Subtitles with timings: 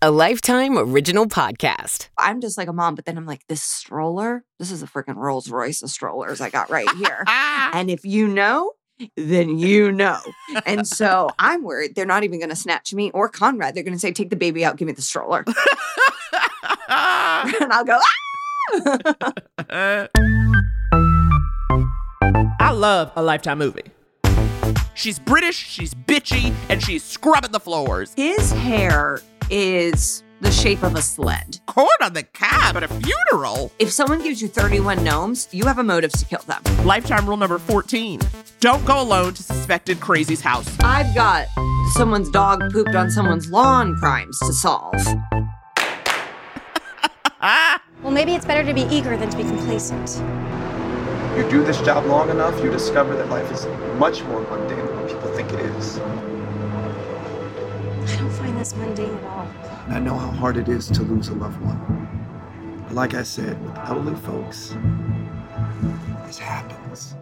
[0.00, 2.08] a Lifetime Original Podcast.
[2.16, 5.16] I'm just like a mom, but then I'm like, this stroller, this is a freaking
[5.16, 7.24] Rolls Royce of strollers I got right here.
[7.26, 8.74] and if you know,
[9.16, 10.20] then you know.
[10.64, 13.74] And so I'm worried they're not even going to snatch me or Conrad.
[13.74, 15.44] They're going to say, take the baby out, give me the stroller.
[16.88, 17.98] and I'll go,
[19.68, 20.08] ah!
[22.60, 23.90] I love a Lifetime movie.
[24.94, 28.14] She's British, she's bitchy, and she's scrubbing the floors.
[28.16, 31.58] His hair is the shape of a sled.
[31.66, 33.72] Corn on the cob at a funeral.
[33.78, 36.62] If someone gives you 31 gnomes, you have a motive to kill them.
[36.84, 38.20] Lifetime rule number 14
[38.60, 40.68] don't go alone to suspected crazy's house.
[40.80, 41.46] I've got
[41.92, 44.94] someone's dog pooped on someone's lawn crimes to solve.
[47.40, 50.22] well, maybe it's better to be eager than to be complacent.
[51.36, 54.97] You do this job long enough, you discover that life is much more mundane
[58.58, 59.46] this mundane at all.
[59.84, 62.82] And I know how hard it is to lose a loved one.
[62.84, 64.76] But like I said, with elderly folks,
[66.26, 67.14] this happens.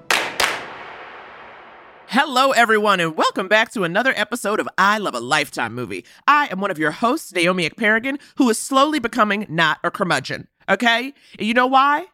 [2.08, 6.06] Hello, everyone, and welcome back to another episode of I Love a Lifetime movie.
[6.26, 10.48] I am one of your hosts, Naomi Ekperigin, who is slowly becoming not a curmudgeon.
[10.70, 11.12] Okay?
[11.38, 12.06] And you know why?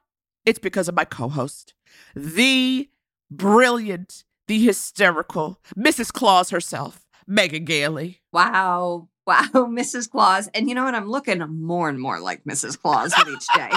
[0.44, 1.74] It's because of my co host,
[2.16, 2.88] the
[3.30, 6.12] brilliant, the hysterical Mrs.
[6.12, 8.22] Claus herself, Megan Gailey.
[8.32, 9.10] Wow.
[9.26, 10.10] Wow, Mrs.
[10.10, 10.48] Claus.
[10.54, 10.94] And you know what?
[10.94, 12.80] I'm looking more and more like Mrs.
[12.80, 13.70] Claus with each day.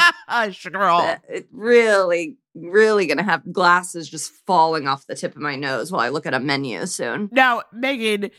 [0.72, 1.18] Girl.
[1.30, 5.92] It really, really going to have glasses just falling off the tip of my nose
[5.92, 7.30] while I look at a menu soon.
[7.32, 8.32] Now, Megan,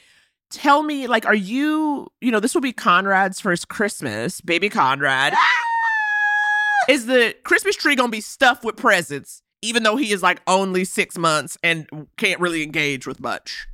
[0.51, 5.33] tell me, like, are you, you know, this will be Conrad's first Christmas, baby Conrad.
[6.89, 10.41] is the Christmas tree going to be stuffed with presents, even though he is like
[10.47, 13.67] only six months and can't really engage with much?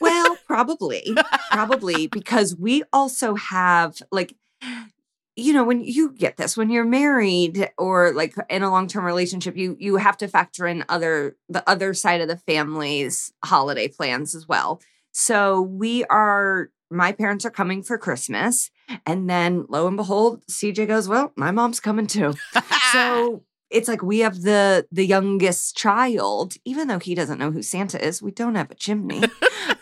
[0.00, 1.16] well, probably,
[1.50, 4.36] probably because we also have like,
[5.34, 9.04] you know, when you get this, when you're married or like in a long term
[9.04, 13.88] relationship, you you have to factor in other the other side of the family's holiday
[13.88, 14.80] plans as well.
[15.10, 16.70] So we are.
[16.90, 18.70] My parents are coming for Christmas,
[19.04, 22.34] and then lo and behold, CJ goes, "Well, my mom's coming too."
[22.92, 23.42] so
[23.74, 28.02] it's like we have the the youngest child even though he doesn't know who santa
[28.02, 29.22] is we don't have a chimney.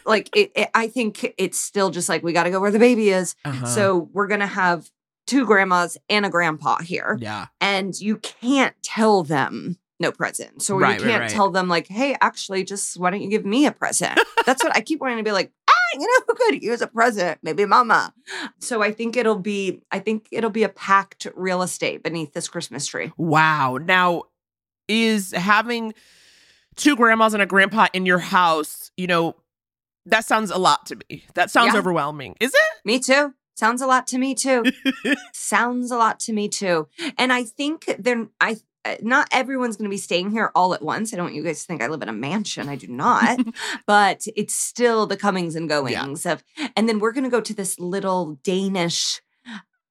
[0.05, 2.79] Like it, it, i think it's still just like we got to go where the
[2.79, 3.37] baby is.
[3.45, 3.67] Uh-huh.
[3.67, 4.91] so we're gonna have
[5.27, 7.17] two grandmas and a grandpa here.
[7.21, 7.47] Yeah.
[7.61, 11.31] And you can't tell them no present so right, you can't right, right.
[11.31, 14.21] tell them like hey actually just why don't you give me a present?
[14.47, 15.53] That's what i keep wanting to be like
[16.01, 17.39] you know who could use a present?
[17.43, 18.15] Maybe mama.
[18.59, 22.49] So I think it'll be, I think it'll be a packed real estate beneath this
[22.49, 23.13] Christmas tree.
[23.17, 23.79] Wow.
[23.81, 24.25] Now,
[24.89, 25.95] is having
[26.77, 29.37] two grandmas and a grandpa in your house, you know,
[30.07, 31.25] that sounds a lot to me.
[31.35, 31.79] That sounds yeah.
[31.79, 32.37] overwhelming.
[32.41, 32.85] Is it?
[32.85, 33.35] Me too.
[33.55, 34.65] Sounds a lot to me too.
[35.33, 36.89] sounds a lot to me too.
[37.19, 40.83] And I think they're I Eh, not everyone's going to be staying here all at
[40.83, 41.13] once.
[41.13, 42.69] I don't want you guys to think I live in a mansion.
[42.69, 43.39] I do not.
[43.87, 46.33] but it's still the comings and goings yeah.
[46.33, 46.45] of
[46.77, 49.21] and then we're going to go to this little Danish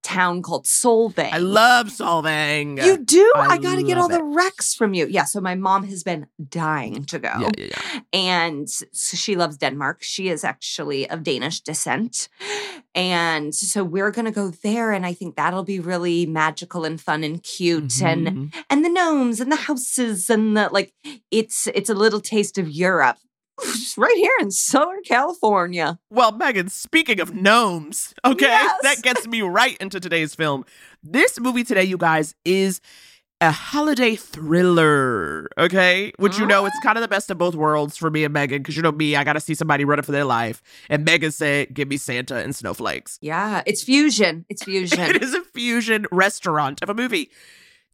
[0.04, 1.32] town called Solvang.
[1.32, 2.84] I love Solvang.
[2.84, 3.32] You do?
[3.36, 4.18] I, I got to get all it.
[4.18, 5.08] the wrecks from you.
[5.08, 5.26] Yeah.
[5.26, 7.30] So my mom has been dying to go.
[7.40, 8.00] Yeah, yeah, yeah.
[8.14, 10.02] And so she loves Denmark.
[10.02, 12.30] She is actually of Danish descent.
[12.94, 14.92] And so we're going to go there.
[14.92, 17.86] And I think that'll be really magical and fun and cute.
[17.86, 18.28] Mm-hmm.
[18.28, 20.94] And, and the gnomes and the houses and the, like,
[21.30, 23.18] it's, it's a little taste of Europe
[23.98, 26.00] right here in Southern California.
[26.10, 28.80] Well, Megan, speaking of gnomes, okay, yes.
[28.84, 30.66] that gets me right into today's film.
[31.04, 32.82] This movie today, you guys, is
[33.42, 36.14] a holiday thriller, okay?
[36.18, 36.86] Which you know, it's ah.
[36.86, 39.16] kind of the best of both worlds for me and Megan, because you know me,
[39.16, 40.62] I gotta see somebody running for their life.
[40.90, 43.18] And Megan said, Give me Santa and snowflakes.
[43.22, 44.46] Yeah, it's fusion.
[44.48, 45.00] It's fusion.
[45.00, 47.32] it is a fusion restaurant of a movie.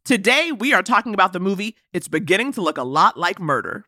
[0.04, 3.84] Today, we are talking about the movie It's Beginning to Look a Lot Like Murder.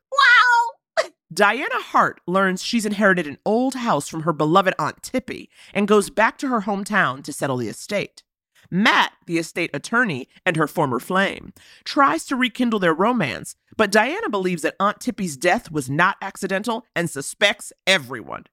[1.32, 6.10] Diana Hart learns she's inherited an old house from her beloved Aunt Tippy and goes
[6.10, 8.24] back to her hometown to settle the estate.
[8.68, 11.52] Matt, the estate attorney and her former flame,
[11.84, 16.84] tries to rekindle their romance, but Diana believes that Aunt Tippy's death was not accidental
[16.96, 18.44] and suspects everyone.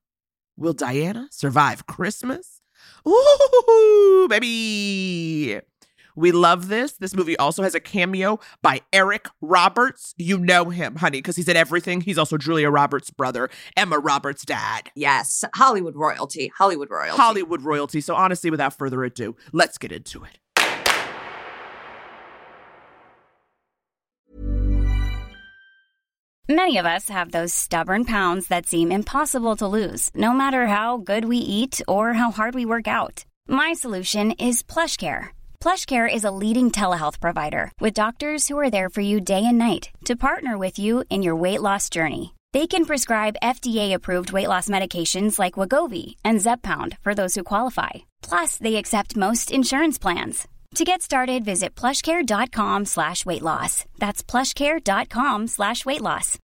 [0.56, 2.62] Will Diana survive Christmas?
[3.08, 5.62] Ooh, baby!
[6.18, 6.94] We love this.
[6.94, 10.16] This movie also has a cameo by Eric Roberts.
[10.18, 12.02] You know him, honey, because he's in everything.
[12.02, 14.90] He's also Julia Roberts' brother, Emma Roberts' dad.
[14.96, 16.52] Yes, Hollywood royalty.
[16.58, 17.16] Hollywood royalty.
[17.16, 18.02] Hollywood royalty.
[18.02, 20.40] So, honestly, without further ado, let's get into it.
[26.50, 30.98] Many of us have those stubborn pounds that seem impossible to lose, no matter how
[30.98, 35.37] good we eat or how hard we work out My solution is PlushCare.
[35.68, 39.58] PlushCare is a leading telehealth provider with doctors who are there for you day and
[39.58, 42.34] night to partner with you in your weight loss journey.
[42.54, 47.90] They can prescribe FDA-approved weight loss medications like Wegovy and Zepbound for those who qualify.
[48.22, 50.48] Plus, they accept most insurance plans.
[50.76, 53.84] To get started, visit plushcare.com slash weight loss.
[53.98, 56.40] That's plushcare.com slash weight loss.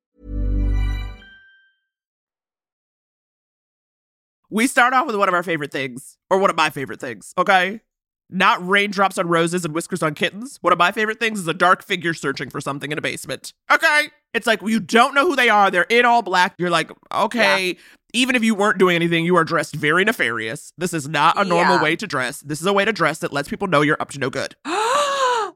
[4.48, 7.34] We start off with one of our favorite things, or one of my favorite things,
[7.36, 7.80] okay?
[8.30, 10.58] Not raindrops on roses and whiskers on kittens.
[10.60, 13.54] One of my favorite things is a dark figure searching for something in a basement.
[13.72, 14.08] Okay?
[14.34, 15.70] It's like you don't know who they are.
[15.70, 16.54] They're in all black.
[16.58, 17.78] You're like, okay,
[18.12, 20.72] even if you weren't doing anything, you are dressed very nefarious.
[20.76, 21.82] This is not a normal Yeah.
[21.82, 22.40] way to dress.
[22.40, 24.54] This is a way to dress that lets people know you're up to no good.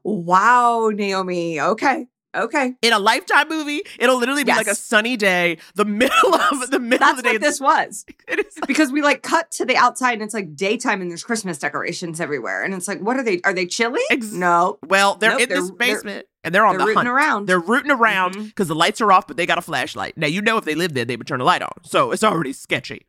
[0.03, 1.59] wow, Naomi.
[1.61, 2.07] Okay.
[2.35, 2.73] Okay.
[2.81, 6.79] In a lifetime movie, it'll literally be like a sunny day, the middle of the
[6.79, 7.31] middle That's of the day.
[7.33, 8.05] what this was.
[8.27, 11.57] Is Because we like cut to the outside and it's like daytime and there's Christmas
[11.57, 12.63] decorations everywhere.
[12.63, 13.39] And it's like, what are they?
[13.43, 14.01] Are they chilly?
[14.09, 14.79] Ex- no.
[14.87, 17.07] well, they're Nope, in this they're- they're- basement and they're on They're the rooting hunt.
[17.09, 17.45] around.
[17.47, 18.43] They're rooting around mm-hmm.
[18.45, 20.17] because the lights are off, but they got a flashlight.
[20.17, 21.71] Now you know if they lived there, they would turn the light on.
[21.83, 23.05] So it's already sketchy.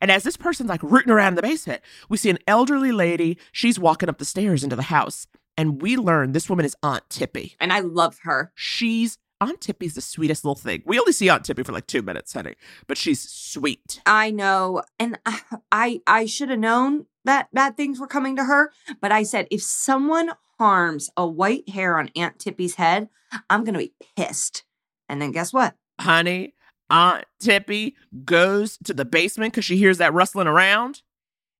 [0.00, 1.80] And as this person's like rooting around in the basement,
[2.10, 3.38] we see an elderly lady.
[3.52, 7.08] She's walking up the stairs into the house, and we learn this woman is Aunt
[7.10, 7.56] Tippy.
[7.60, 8.52] and I love her.
[8.54, 10.82] She's Aunt Tippy's the sweetest little thing.
[10.86, 12.54] We only see Aunt Tippy for like two minutes, honey,
[12.86, 14.00] but she's sweet.
[14.06, 14.82] I know.
[14.98, 15.40] And I
[15.72, 18.70] I, I should have known that bad things were coming to her.
[19.00, 23.08] But I said, if someone harms a white hair on Aunt Tippy's head,
[23.50, 24.64] I'm going to be pissed.
[25.08, 25.74] And then guess what?
[26.00, 26.54] honey,
[26.90, 31.02] Aunt Tippy goes to the basement because she hears that rustling around.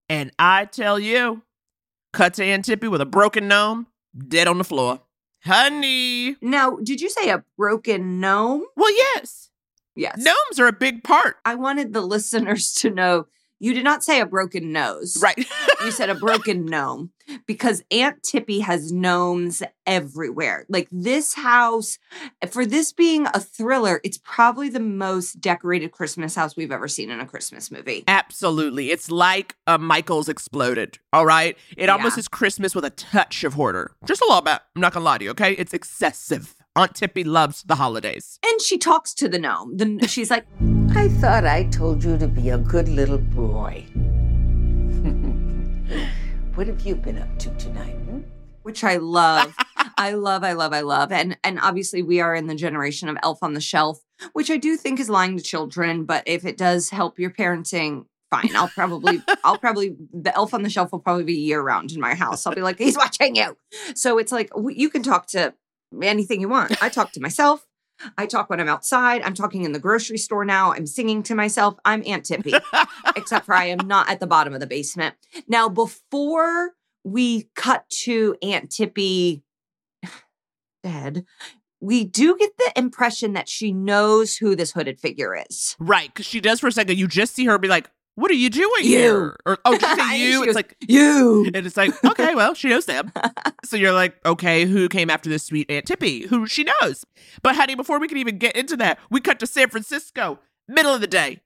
[0.08, 1.42] And I tell you,
[2.14, 5.00] cut to Aunt Tippy with a broken gnome, dead on the floor.
[5.44, 6.36] Honey.
[6.40, 8.64] Now, did you say a broken gnome?
[8.76, 9.50] Well, yes,
[9.94, 10.16] Yes.
[10.18, 11.36] gnomes are a big part.
[11.44, 13.26] I wanted the listeners to know
[13.60, 15.18] you did not say a broken nose.
[15.22, 15.46] Right.
[15.84, 17.10] You said a broken gnome
[17.46, 20.66] because Aunt Tippy has gnomes everywhere.
[20.68, 21.98] Like this house,
[22.48, 27.10] for this being a thriller, it's probably the most decorated Christmas house we've ever seen
[27.10, 28.04] in a Christmas movie.
[28.06, 28.90] Absolutely.
[28.90, 30.98] It's like a Michael's exploded.
[31.12, 31.56] All right.
[31.76, 33.92] It almost is Christmas with a touch of hoarder.
[34.04, 34.60] Just a little bit.
[34.74, 35.52] I'm not going to lie to you, okay?
[35.52, 36.54] It's excessive.
[36.76, 38.38] Aunt Tippy loves the holidays.
[38.44, 39.76] And she talks to the gnome.
[39.76, 40.46] The, she's like,
[40.96, 43.86] I thought I told you to be a good little boy.
[46.54, 47.96] what have you been up to tonight?
[47.96, 48.20] hmm?
[48.62, 49.54] which I love.
[49.96, 51.12] I love, I love, I love.
[51.12, 54.00] And and obviously we are in the generation of Elf on the Shelf,
[54.32, 58.06] which I do think is lying to children, but if it does help your parenting,
[58.30, 58.54] fine.
[58.56, 62.00] I'll probably I'll probably the Elf on the Shelf will probably be year round in
[62.00, 62.46] my house.
[62.46, 63.56] I'll be like, he's watching you.
[63.94, 65.54] So it's like you can talk to
[66.02, 66.82] anything you want.
[66.82, 67.64] I talk to myself.
[68.18, 69.22] I talk when I'm outside.
[69.22, 70.72] I'm talking in the grocery store now.
[70.72, 71.76] I'm singing to myself.
[71.84, 72.52] I'm Aunt Tippy
[73.16, 75.14] except for I am not at the bottom of the basement.
[75.48, 76.72] Now, before
[77.04, 79.42] we cut to Aunt Tippy
[80.82, 81.24] dead,
[81.80, 85.76] we do get the impression that she knows who this hooded figure is.
[85.78, 86.08] Right.
[86.08, 86.98] Because she does for a second.
[86.98, 88.88] You just see her be like, What are you doing You.
[88.98, 89.36] here?
[89.44, 90.38] Or, oh, you say you?
[90.42, 91.50] It's goes, like, You.
[91.54, 93.10] and it's like, okay, well, she knows them.
[93.64, 96.26] so you're like, okay, who came after this sweet Aunt Tippy?
[96.26, 97.04] Who she knows.
[97.42, 100.38] But honey, before we can even get into that, we cut to San Francisco,
[100.68, 101.40] middle of the day.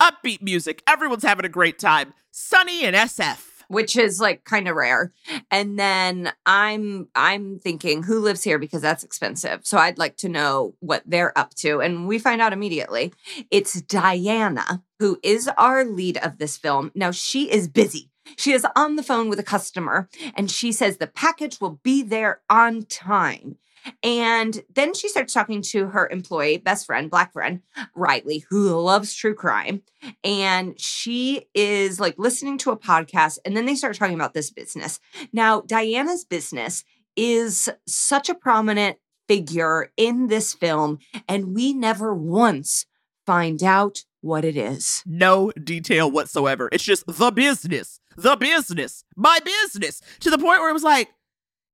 [0.00, 0.82] Upbeat music.
[0.86, 2.12] Everyone's having a great time.
[2.30, 3.46] Sunny and SF.
[3.70, 5.12] Which is like kind of rare.
[5.48, 9.60] And then I'm I'm thinking who lives here because that's expensive.
[9.62, 11.80] So I'd like to know what they're up to.
[11.80, 13.12] And we find out immediately.
[13.48, 16.90] It's Diana, who is our lead of this film.
[16.96, 18.10] Now she is busy.
[18.36, 22.02] She is on the phone with a customer and she says the package will be
[22.02, 23.56] there on time.
[24.02, 27.60] And then she starts talking to her employee, best friend, black friend,
[27.94, 29.82] Riley, who loves true crime.
[30.24, 33.38] And she is like listening to a podcast.
[33.44, 35.00] And then they start talking about this business.
[35.32, 36.84] Now, Diana's business
[37.16, 40.98] is such a prominent figure in this film.
[41.28, 42.86] And we never once
[43.26, 45.02] find out what it is.
[45.06, 46.68] No detail whatsoever.
[46.72, 51.10] It's just the business, the business, my business, to the point where it was like,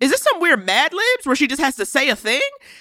[0.00, 2.40] is this some weird Mad Libs where she just has to say a thing?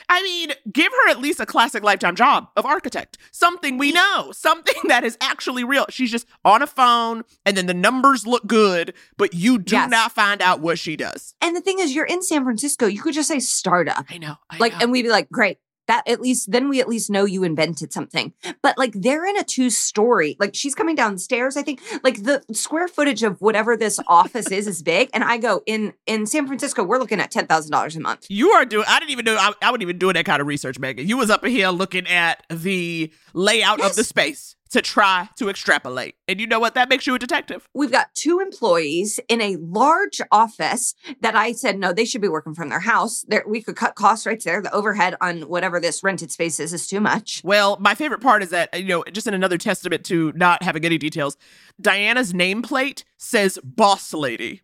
[0.09, 3.17] I mean, give her at least a classic lifetime job of architect.
[3.31, 5.85] Something we know, something that is actually real.
[5.89, 9.89] She's just on a phone and then the numbers look good, but you do Yes.
[9.89, 11.35] not find out what she does.
[11.41, 12.85] And the thing is, you're in San Francisco.
[12.85, 14.05] You could just say startup.
[14.09, 14.35] I know.
[14.49, 14.79] I like know.
[14.81, 15.57] and we'd be like great
[15.87, 19.37] that at least then we at least know you invented something but like they're in
[19.37, 23.75] a two story like she's coming downstairs i think like the square footage of whatever
[23.77, 27.31] this office is is big and i go in in san francisco we're looking at
[27.31, 28.85] $10000 a month You are doing.
[28.87, 29.35] I didn't even know.
[29.35, 31.07] I, I wasn't even doing that kind of research, Megan.
[31.07, 34.55] You was up in here looking at the layout of the space.
[34.75, 36.15] To try to extrapolate.
[36.27, 36.73] And you know what?
[36.73, 37.69] That makes you a detective.
[37.73, 42.27] We've got two employees in a large office that I said, no, they should be
[42.27, 43.23] working from their house.
[43.25, 44.61] There, we could cut costs right there.
[44.61, 47.41] The overhead on whatever this rented space is is too much.
[47.45, 50.83] Well, my favorite part is that, you know, just in another testament to not having
[50.83, 51.37] any details,
[51.79, 54.61] Diana's nameplate says boss lady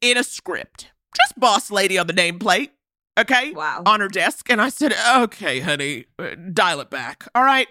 [0.00, 0.90] in a script.
[1.14, 2.70] Just boss lady on the nameplate.
[3.16, 3.52] Okay.
[3.52, 3.84] Wow.
[3.86, 4.50] On her desk.
[4.50, 7.28] And I said, okay, honey, uh, dial it back.
[7.34, 7.68] All right.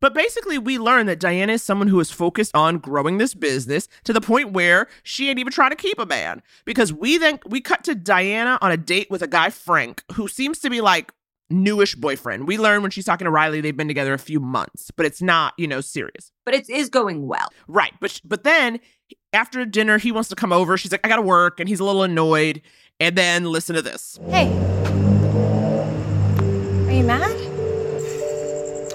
[0.00, 3.88] But basically, we learn that Diana is someone who is focused on growing this business
[4.04, 6.42] to the point where she ain't even trying to keep a man.
[6.64, 10.28] Because we then we cut to Diana on a date with a guy, Frank, who
[10.28, 11.12] seems to be like
[11.48, 12.46] newish boyfriend.
[12.46, 15.22] We learn when she's talking to Riley, they've been together a few months, but it's
[15.22, 16.32] not, you know, serious.
[16.44, 17.48] But it is going well.
[17.68, 17.92] Right.
[18.00, 18.80] But but then
[19.32, 20.76] after dinner, he wants to come over.
[20.76, 22.62] She's like, I gotta work, and he's a little annoyed.
[22.98, 24.18] And then listen to this.
[24.30, 24.46] Hey.
[26.86, 27.45] Are you mad?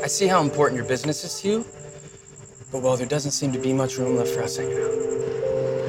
[0.03, 1.65] I see how important your business is to you,
[2.71, 4.89] but well, there doesn't seem to be much room left for us hanging out.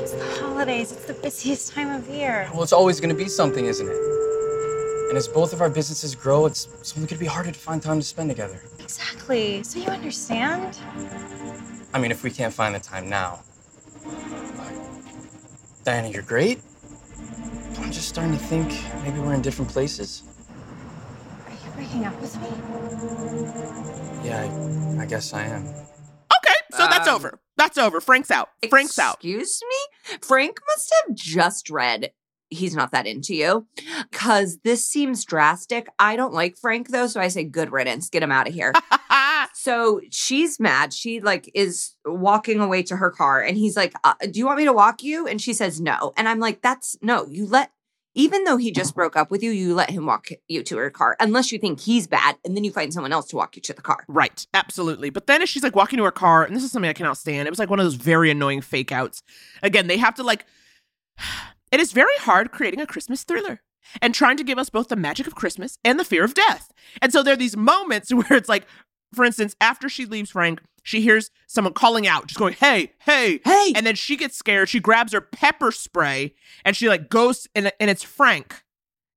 [0.03, 0.93] It's the holidays.
[0.93, 2.47] It's the busiest time of year.
[2.53, 3.97] Well, it's always going to be something, isn't it?
[5.09, 7.59] And as both of our businesses grow, it's, it's only going to be harder to
[7.59, 8.63] find time to spend together.
[8.81, 9.63] Exactly.
[9.63, 10.79] So you understand?
[11.95, 13.41] I mean, if we can't find the time now.
[15.85, 16.61] Diana, you're great.
[17.79, 20.23] I'm just starting to think maybe we're in different places.
[21.83, 22.49] Are you breaking up with me?
[24.29, 24.43] Yeah,
[24.99, 25.63] I, I guess I am.
[25.65, 27.41] Okay, so that's Um, over.
[27.57, 28.01] That's over.
[28.01, 28.51] Frank's out.
[28.71, 29.15] Frank's out.
[29.17, 30.17] Excuse me?
[30.23, 32.13] Frank must have just read
[32.51, 33.67] He's Not That Into You
[34.13, 35.89] because this seems drastic.
[35.99, 38.09] I don't like Frank though, so I say good riddance.
[38.11, 38.73] Get him out of here.
[39.55, 40.95] so she's mad.
[40.95, 44.59] She like is walking away to her car and he's like, uh, Do you want
[44.59, 45.27] me to walk you?
[45.27, 46.13] And she says no.
[46.17, 47.73] And I'm like, That's no, you let.
[48.15, 50.91] Even though he just broke up with you, you let him walk you to her
[50.91, 53.63] car, unless you think he's bad, and then you find someone else to walk you
[53.63, 54.05] to the car.
[54.09, 55.11] Right, absolutely.
[55.11, 57.17] But then as she's like walking to her car, and this is something I cannot
[57.17, 57.47] stand.
[57.47, 59.23] It was like one of those very annoying fake outs.
[59.63, 60.45] Again, they have to like
[61.73, 63.63] it is very hard creating a Christmas thriller
[64.01, 66.73] and trying to give us both the magic of Christmas and the fear of death.
[67.01, 68.67] And so there are these moments where it's like,
[69.15, 73.41] for instance, after she leaves Frank, she hears someone calling out, just going, hey, hey,
[73.45, 73.73] Hey!
[73.75, 74.69] And then she gets scared.
[74.69, 76.35] She grabs her pepper spray
[76.65, 78.63] and she like goes, and, and it's Frank.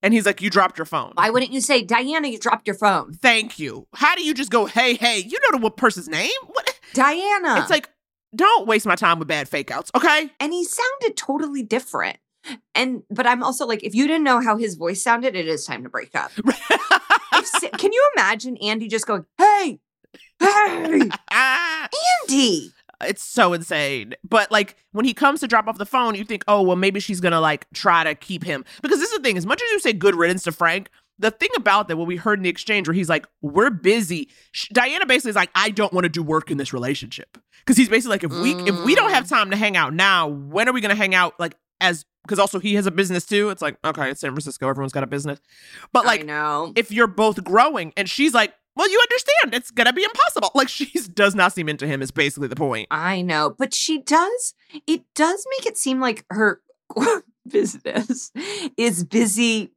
[0.01, 1.13] And he's like, you dropped your phone.
[1.15, 3.13] Why wouldn't you say, Diana, you dropped your phone?
[3.13, 3.88] Thank you.
[3.95, 5.19] How do you just go, hey, hey?
[5.19, 6.29] You know the what person's name?
[6.45, 6.79] What?
[6.93, 7.60] Diana.
[7.60, 7.89] It's like,
[8.36, 10.29] don't waste my time with bad fake outs, okay?
[10.39, 12.17] and he sounded totally different.
[12.75, 15.65] And but I'm also like, if you didn't know how his voice sounded, it is
[15.65, 16.31] time to break up.
[17.38, 19.79] If Can you imagine Andy just going, "Hey,
[20.39, 22.72] hey, Andy"?
[23.01, 24.15] it's so insane.
[24.27, 27.00] But like when he comes to drop off the phone, you think, oh, well, maybe
[27.00, 28.65] she's gonna like try to keep him.
[28.81, 31.31] Because this is the thing, as much as you say good riddance to Frank, the
[31.31, 34.29] thing about that, what we heard in the exchange where he's like, we're busy.
[34.51, 37.38] Sh- Diana basically is like, I don't want to do work in this relationship.
[37.60, 39.29] Because he's basically like, if we if we don't have mm.
[39.29, 42.60] time to hang out now, when are we gonna hang out like as because also
[42.60, 43.50] he has a business too.
[43.50, 45.39] It's like, okay, it's San Francisco, everyone's got a business.
[45.93, 46.25] But like
[46.75, 50.70] if you're both growing and she's like well you understand it's gonna be impossible like
[50.70, 54.53] she does not seem into him is basically the point I know, but she does.
[54.88, 56.62] It does make it seem like her
[57.48, 58.32] business
[58.77, 59.72] is busy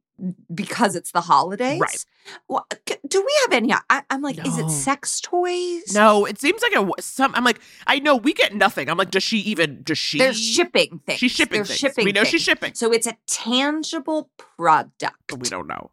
[0.53, 2.05] because it's the holidays, Right.
[2.49, 2.67] Well,
[3.07, 3.73] do we have any?
[3.89, 5.93] I, I'm like, is it sex toys?
[5.93, 9.09] no it seems like a some i'm like i know we get nothing i'm like
[9.11, 11.19] does she even does she They're shipping things.
[11.19, 11.79] she's shipping They're things.
[11.79, 12.05] shipping.
[12.05, 15.15] we know she's shipping So it's a tangible product.
[15.29, 15.89] but we don't know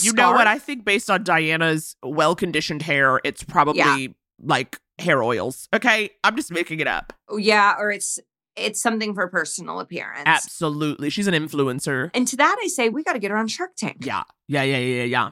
[0.00, 5.68] you know what i think based on diana's well-conditioned hair it's probably like hair oils
[5.74, 8.18] okay i'm just making it up Oh, yeah, or it's
[8.56, 10.22] it's something for personal appearance.
[10.26, 13.48] absolutely she's an influencer And to that I say we got to get her on
[13.48, 13.98] Shark Tank.
[14.06, 14.22] Yeah.
[14.46, 15.30] Yeah, yeah, yeah, yeah, yeah.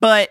[0.00, 0.30] But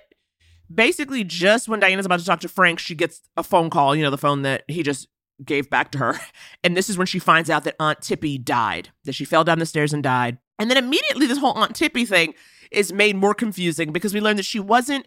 [0.74, 4.02] basically, just when Diana's about to talk to Frank, she gets a phone call, you
[4.04, 5.08] know, the phone that he just
[5.44, 6.20] gave back to her.
[6.64, 9.60] And this is when she finds out that Aunt Tippy died, that she fell down
[9.60, 10.38] the stairs and died.
[10.60, 12.34] And then immediately, this whole Aunt Tippy thing
[12.72, 15.06] is made more confusing because we learned that she wasn't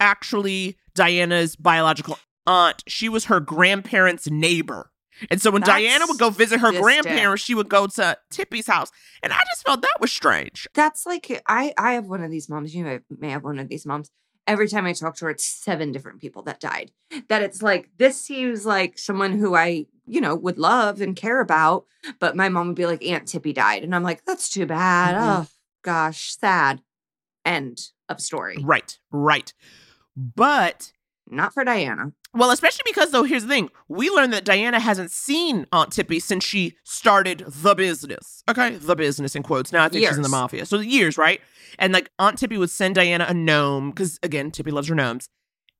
[0.00, 4.90] actually Diana's biological aunt, she was her grandparents' neighbor.
[5.30, 6.84] And so when That's Diana would go visit her distant.
[6.84, 8.90] grandparents, she would go to Tippy's house.
[9.22, 10.68] And I just felt that was strange.
[10.74, 12.74] That's like I I have one of these moms.
[12.74, 14.10] You may, may have one of these moms.
[14.46, 16.92] Every time I talk to her, it's seven different people that died.
[17.28, 21.40] That it's like this seems like someone who I you know would love and care
[21.40, 21.84] about,
[22.18, 25.14] but my mom would be like Aunt Tippy died, and I'm like that's too bad.
[25.16, 25.44] Mhm.
[25.44, 25.46] Oh
[25.82, 26.82] gosh, sad.
[27.44, 28.58] End of story.
[28.62, 29.52] Right, right.
[30.16, 30.92] But
[31.30, 32.12] Not for Diana.
[32.34, 36.18] well, especially because though, here's the thing: we learned that Diana hasn't seen Aunt Tippy
[36.20, 38.42] since she started the business.
[38.48, 39.72] Okay, the business in quotes.
[39.72, 41.40] Now I think she's in the mafia, so the years, right?
[41.78, 45.28] And like Aunt Tippy would send Diana a gnome because again, Tippy loves her gnomes,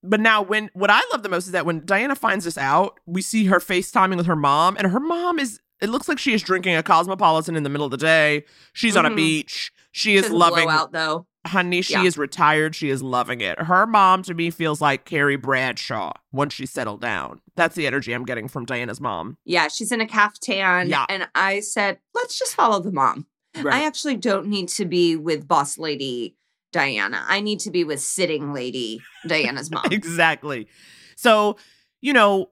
[0.03, 2.99] But now, when what I love the most is that when Diana finds this out,
[3.07, 5.61] we see her FaceTiming with her mom, and her mom is.
[5.81, 8.45] It looks like she is drinking a cosmopolitan in the middle of the day.
[8.73, 9.17] She's on a Mhm.
[9.17, 9.71] beach.
[9.93, 10.69] She is loving.
[10.69, 11.27] out though.
[11.47, 12.03] Honey, she Yeah.
[12.03, 12.75] is retired.
[12.75, 13.61] She is loving it.
[13.61, 17.41] Her mom to me feels like Carrie Bradshaw once she settled down.
[17.57, 19.37] That's the energy I'm getting from Diana's mom.
[19.45, 20.89] Yeah, she's in a caftan.
[20.89, 21.07] Yeah.
[21.09, 23.27] And I said, let's just follow the mom.
[23.55, 26.37] I actually don't need to be with boss lady
[26.73, 27.25] Diana.
[27.27, 29.87] I need to be with sitting lady Diana's mom.
[29.91, 30.69] exactly.
[31.17, 31.57] So,
[32.01, 32.51] you know,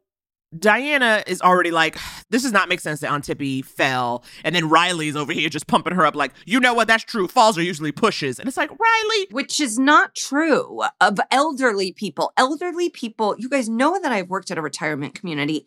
[0.56, 1.98] Diana is already like,
[2.30, 4.24] this does not make sense that Aunt Tippy fell.
[4.44, 6.88] And then Riley's over here just pumping her up, like, you know what?
[6.88, 7.28] That's true.
[7.28, 8.38] Falls are usually pushes.
[8.38, 9.26] And it's like, Riley.
[9.30, 12.32] Which is not true of elderly people.
[12.36, 15.66] Elderly people, you guys know that I've worked at a retirement community.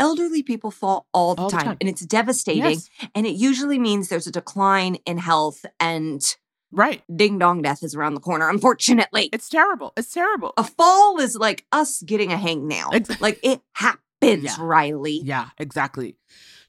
[0.00, 1.76] Elderly people fall all the, All the time, time.
[1.80, 2.62] and it's devastating.
[2.62, 2.88] Yes.
[3.16, 6.22] And it usually means there's a decline in health and
[6.70, 7.02] Right.
[7.14, 9.28] ding dong death is around the corner, unfortunately.
[9.32, 9.92] It's terrible.
[9.96, 10.52] It's terrible.
[10.56, 12.92] a fall is like us getting a hangnail.
[12.94, 14.56] Ex- like it happens, Yeah.
[14.60, 15.20] Riley.
[15.24, 16.16] Yeah, exactly.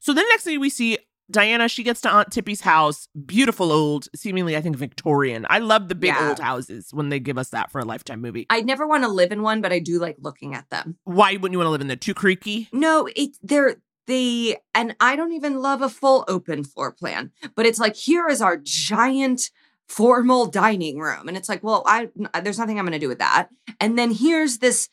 [0.00, 0.98] So then next thing we see
[1.30, 5.46] Diana, she gets to Aunt Tippy's house, beautiful old, seemingly I think Victorian.
[5.48, 6.28] I love the big Yeah.
[6.30, 8.46] old houses when they give us that for a lifetime movie.
[8.50, 10.96] I never want to live in one, but I do like looking at them.
[11.04, 11.96] Why wouldn't you want to live in there?
[11.96, 12.68] Too creaky?
[12.72, 13.76] No, it they're
[14.06, 18.26] they and I don't even love a full open floor plan, but it's like here
[18.26, 19.50] is our giant
[19.90, 22.08] formal dining room and it's like, well, I
[22.42, 23.48] there's nothing I'm going to do with that.
[23.80, 24.88] And then here's this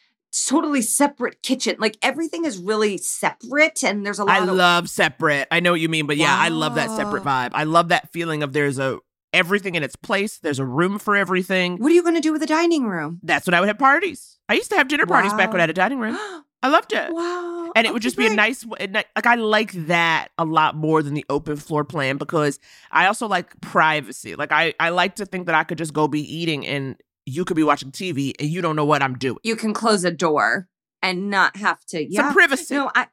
[0.47, 1.75] totally separate kitchen.
[1.79, 5.47] Like everything is really separate and there's a lot I of love separate.
[5.51, 7.51] I know what you mean, but yeah, I love that separate vibe.
[7.53, 8.97] I love that feeling of there's a
[9.33, 10.39] everything in its place.
[10.39, 11.77] There's a room for everything.
[11.77, 13.19] What are you going to do with the dining room?
[13.21, 14.36] That's what I would have parties.
[14.49, 16.17] I used to have dinner parties back when I had a dining room.
[16.63, 17.13] I loved it.
[17.13, 17.71] wow.
[17.75, 21.13] And it would just be a nice, like I like that a lot more than
[21.13, 22.59] the open floor plan because
[22.91, 24.33] I also like privacy.
[24.35, 26.95] Like I, I like to think that I could just go be eating and
[27.27, 29.37] you could be watching TV and you don't know what I'm doing.
[29.43, 30.67] you can close a door
[31.03, 32.73] and not have to yeah Some privacy.
[32.73, 33.05] no i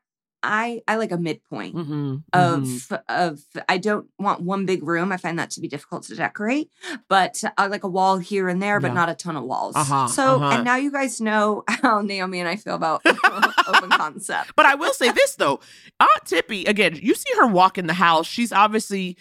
[0.44, 3.00] i i like a midpoint Mhm, of mhm.
[3.08, 6.70] of i don't want one big room i find that to be difficult to decorate
[7.08, 8.94] but i like a wall here and there but Yeah.
[8.94, 10.50] not a ton of walls Uh-huh, so uh-huh.
[10.57, 13.02] and now you guys know how naomi and i feel about
[13.66, 15.61] open concept But I will say this though,
[16.00, 18.26] Aunt Tippy, again, you see her walk in the house.
[18.26, 19.16] She's obviously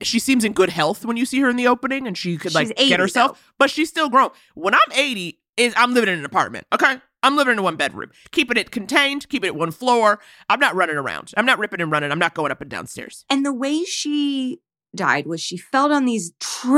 [0.00, 2.54] she seems in good health when you see her in the opening and she could
[2.54, 3.54] like She's 80 get herself, though.
[3.58, 4.30] but she's still grown.
[4.54, 7.00] When I'm 80, is I'm living in an apartment, okay?
[7.22, 10.18] I'm living in a one bedroom, keeping it contained, keeping it one floor.
[10.48, 11.32] I'm not running around.
[11.36, 12.10] I'm not ripping and running.
[12.10, 13.24] I'm not going up and downstairs.
[13.30, 14.60] and the way she
[14.94, 16.32] died was she fell down these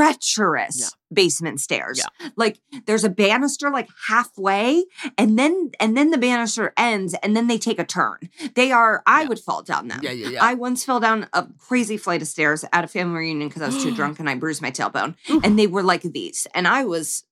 [0.08, 0.86] treacherous Yeah.
[1.12, 2.00] basement stairs
[2.36, 4.84] like there's a banister like halfway
[5.18, 8.18] and then and then the banister ends and then they take a turn
[8.54, 9.28] they are i Yeah.
[9.28, 10.44] would fall down them Yeah, yeah, yeah.
[10.44, 13.66] i once fell down a crazy flight of stairs at a family reunion because i
[13.66, 16.84] was too drunk and i bruised my tailbone and they were like these and i
[16.84, 17.24] was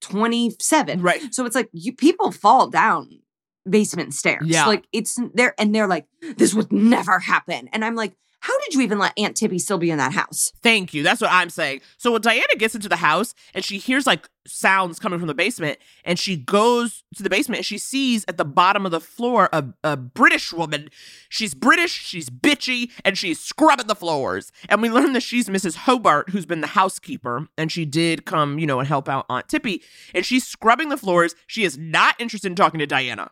[0.00, 1.34] 27 right.
[1.34, 3.20] so it's like you people fall down
[3.68, 4.46] basement stairs.
[4.46, 4.66] Yeah.
[4.66, 6.06] Like it's there and they're like,
[6.36, 7.68] this would never happen.
[7.72, 10.52] And I'm like, how did you even let Aunt Tippy still be in that house?
[10.62, 11.02] Thank you.
[11.02, 11.80] That's what I'm saying.
[11.96, 15.34] So when Diana gets into the house and she hears like sounds coming from the
[15.34, 19.00] basement, and she goes to the basement and she sees at the bottom of the
[19.00, 20.88] floor a, a British woman.
[21.28, 24.52] She's British, she's bitchy, and she's scrubbing the floors.
[24.68, 25.74] And we learn that she's Mrs.
[25.74, 29.48] Hobart, who's been the housekeeper, and she did come, you know, and help out Aunt
[29.48, 29.82] Tippy.
[30.14, 31.34] And she's scrubbing the floors.
[31.46, 33.30] She is not interested in talking to Diana.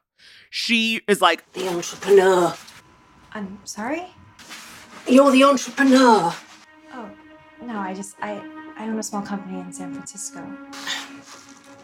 [0.51, 2.55] She is like, The entrepreneur.
[3.33, 4.07] I'm sorry?
[5.09, 6.35] You're the entrepreneur.
[6.93, 7.11] Oh,
[7.63, 8.43] no, I just, I,
[8.77, 10.45] I own a small company in San Francisco.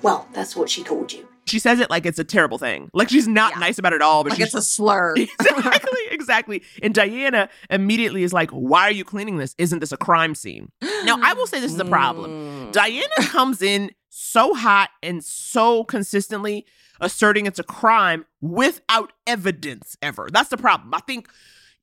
[0.02, 1.28] Well, that's what she called you.
[1.46, 2.90] she says it like it's a terrible thing.
[2.92, 3.60] Like she's not Yeah.
[3.60, 5.14] nice about it at all, but Like she's it's a slur.
[5.16, 6.62] exactly, exactly.
[6.82, 9.54] And Diana immediately is like, Why are you cleaning this?
[9.58, 10.72] Isn't this a crime scene?
[11.04, 12.30] Now, I will say this is a problem.
[12.68, 12.72] Mm.
[12.72, 16.66] Diana comes in so hot and so consistently
[17.00, 20.28] asserting it's a crime without evidence ever.
[20.32, 20.92] That's the problem.
[20.94, 21.28] I think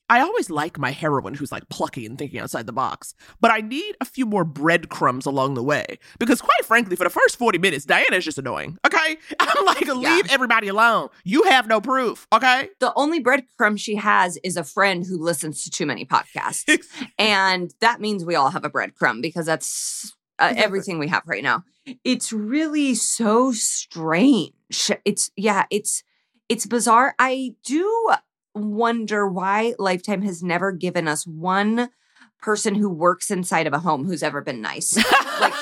[0.10, 3.62] I always like my heroine who's like plucky and thinking outside the box, but I
[3.62, 7.60] need a few more breadcrumbs along the way because, quite frankly, for the first 40
[7.60, 8.78] minutes, Diana is just annoying.
[8.86, 9.18] Okay?
[9.40, 11.10] I'm like, leave everybody alone.
[11.24, 12.28] You have no proof.
[12.34, 12.70] Okay?
[12.80, 16.80] The only breadcrumb she has is a friend who listens to too many podcasts.
[17.20, 21.44] and that means we all have a breadcrumb because that's uh, everything we have right
[21.44, 21.64] now.
[22.04, 24.54] It's really so strange.
[25.06, 26.04] It's yeah, it's
[26.48, 27.16] it's bizarre.
[27.20, 28.12] I do
[28.56, 31.90] wonder why Lifetime has never given us one
[32.42, 34.96] person who works inside of a home who's ever been nice.
[35.40, 35.54] like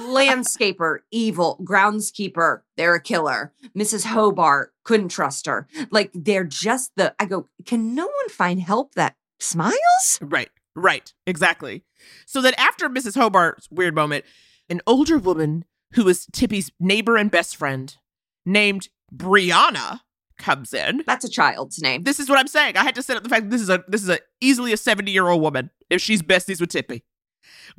[0.00, 3.52] landscaper, evil, groundskeeper, they're a killer.
[3.76, 4.04] Mrs.
[4.04, 5.66] Hobart, couldn't trust her.
[5.90, 10.18] Like they're just the I go, can no one find help that smiles?
[10.20, 11.84] Right, right, exactly.
[12.26, 13.16] So that after Mrs.
[13.16, 14.24] Hobart's weird moment,
[14.68, 17.96] an older woman who was Tippy's neighbor and best friend
[18.44, 20.00] named Brianna
[20.38, 21.02] comes in.
[21.06, 22.04] That's a child's name.
[22.04, 22.76] This is what I'm saying.
[22.76, 24.72] I had to set up the fact that this is a this is a easily
[24.72, 27.04] a 70 year old woman if she's besties with Tippy.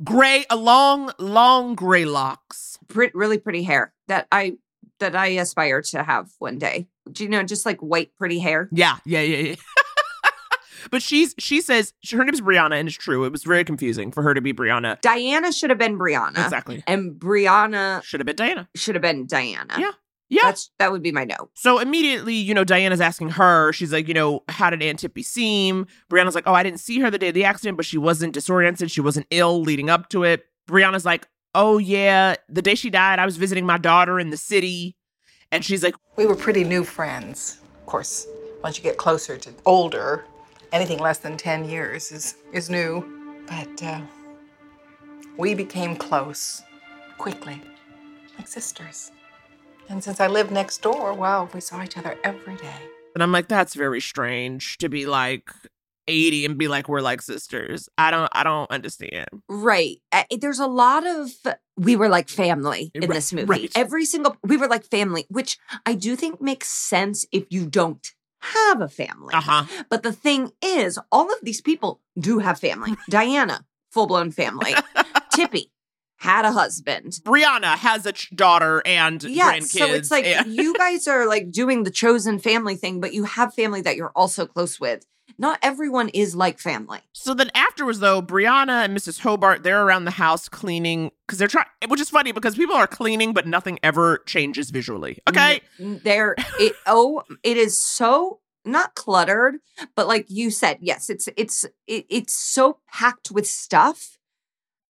[0.04, 2.78] Gray, a long, long gray locks.
[2.88, 4.54] Pret- really pretty hair that I
[4.98, 6.88] that I aspire to have one day.
[7.10, 8.68] Do you know, just like white pretty hair.
[8.72, 9.54] Yeah, yeah, yeah, yeah.
[10.90, 13.24] but she's she says her name's Brianna, and it's true.
[13.24, 15.00] It was very confusing for her to be Brianna.
[15.00, 16.44] Diana should have been Brianna.
[16.44, 16.82] Exactly.
[16.86, 18.68] And Brianna Should have been Diana.
[18.74, 19.74] should have been Diana.
[19.78, 19.90] Yeah.
[20.30, 20.42] Yeah.
[20.44, 21.50] That's that would be my no.
[21.54, 25.24] So immediately, you know, Diana's asking her, she's like, you know, how did Aunt Tippy
[25.24, 25.86] seem?
[26.08, 28.32] Brianna's like, oh, I didn't see her the day of the accident, but she wasn't
[28.32, 28.92] disoriented.
[28.92, 30.46] She wasn't ill leading up to it.
[30.68, 34.36] Brianna's like, oh, yeah, the day she died, I was visiting my daughter in the
[34.36, 34.96] city.
[35.52, 37.58] And she's like, We were pretty new friends.
[37.80, 38.26] Of course,
[38.62, 40.24] once you get closer to older,
[40.70, 43.04] anything less than 10 years is, is new.
[43.48, 44.00] But uh,
[45.36, 46.62] we became close
[47.18, 47.60] quickly,
[48.38, 49.10] like sisters.
[49.90, 52.76] And since I lived next door, well, we saw each other every day.
[53.14, 55.50] and I'm like, that's very strange to be like
[56.06, 57.88] 80 and be like, we're like sisters.
[57.98, 59.26] I don't, I don't understand.
[59.48, 59.96] Right.
[60.12, 61.30] Uh, There's a lot of
[61.76, 63.46] we were like family in Right, this movie.
[63.46, 63.72] right.
[63.74, 68.06] Every single we were like family, which I do think makes sense if you don't
[68.42, 69.34] have a family.
[69.34, 69.84] Uh huh.
[69.88, 72.94] But the thing is, all of these people do have family.
[73.10, 74.74] Diana, full blown family.
[75.34, 75.72] Tippy
[76.20, 77.18] had a husband.
[77.24, 79.78] Brianna has a ch- daughter and Yes, grandkids.
[79.78, 83.24] so it's like and- you guys are like doing the chosen family thing, but you
[83.24, 85.04] have family that you're also close with.
[85.38, 86.98] Not everyone is like family.
[87.12, 89.20] So then afterwards, though, Brianna and Mrs.
[89.20, 92.86] Hobart, they're around the house cleaning because they're trying, which is funny because people are
[92.86, 95.18] cleaning, but nothing ever changes visually.
[95.28, 95.62] Okay.
[95.78, 99.54] They're, it oh it is so not cluttered
[99.96, 104.18] but like you said yes it's it's it, it's so packed with stuff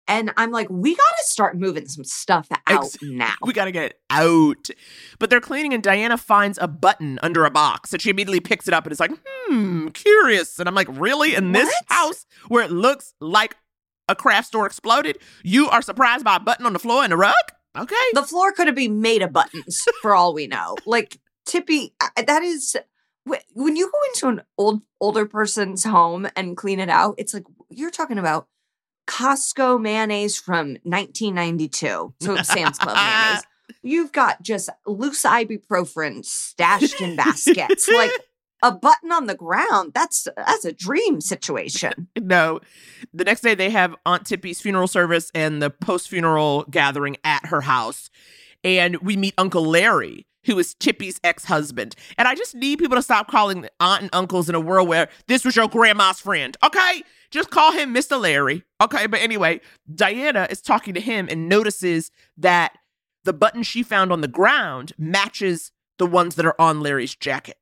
[0.08, 3.72] and i'm like we gotta start moving some stuff out Ex- now We got to
[3.72, 4.68] get it out.
[5.18, 8.68] But they're cleaning, and Diana finds a button under a box, and she immediately picks
[8.68, 10.58] it up and is like, hmm, curious.
[10.58, 11.34] And I'm like, really?
[11.34, 11.84] In this What?
[11.88, 13.56] house where it looks like
[14.08, 17.16] a craft store exploded, you are surprised by a button on the floor and a
[17.16, 17.34] rug?
[17.76, 17.94] Okay.
[18.14, 21.94] the floor could have been made of buttons for all we know like tippy
[22.26, 22.74] that is
[23.54, 27.44] when you go into an old older person's home and clean it out it's like
[27.68, 28.48] you're talking about
[29.06, 33.44] Costco mayonnaise from 1992 so Sam's Club mayonnaise
[33.82, 38.10] you've got just loose ibuprofen stashed in baskets like
[38.62, 42.60] a button on the ground that's that's a dream situation No.
[43.14, 47.46] The next day, they have Aunt Tippy's funeral service and the post funeral gathering at
[47.46, 48.10] her house.
[48.64, 51.94] And we meet Uncle Larry, who is Tippy's ex husband.
[52.18, 55.08] And I just need people to stop calling aunt and uncles in a world where
[55.28, 56.56] this was your grandma's friend.
[56.64, 57.02] Okay?
[57.30, 58.20] Just call him Mr.
[58.20, 58.62] Larry.
[58.80, 59.06] Okay.
[59.06, 59.60] But anyway,
[59.92, 62.76] Diana is talking to him and notices that
[63.24, 67.56] the button she found on the ground matches the ones that are on Larry's jacket.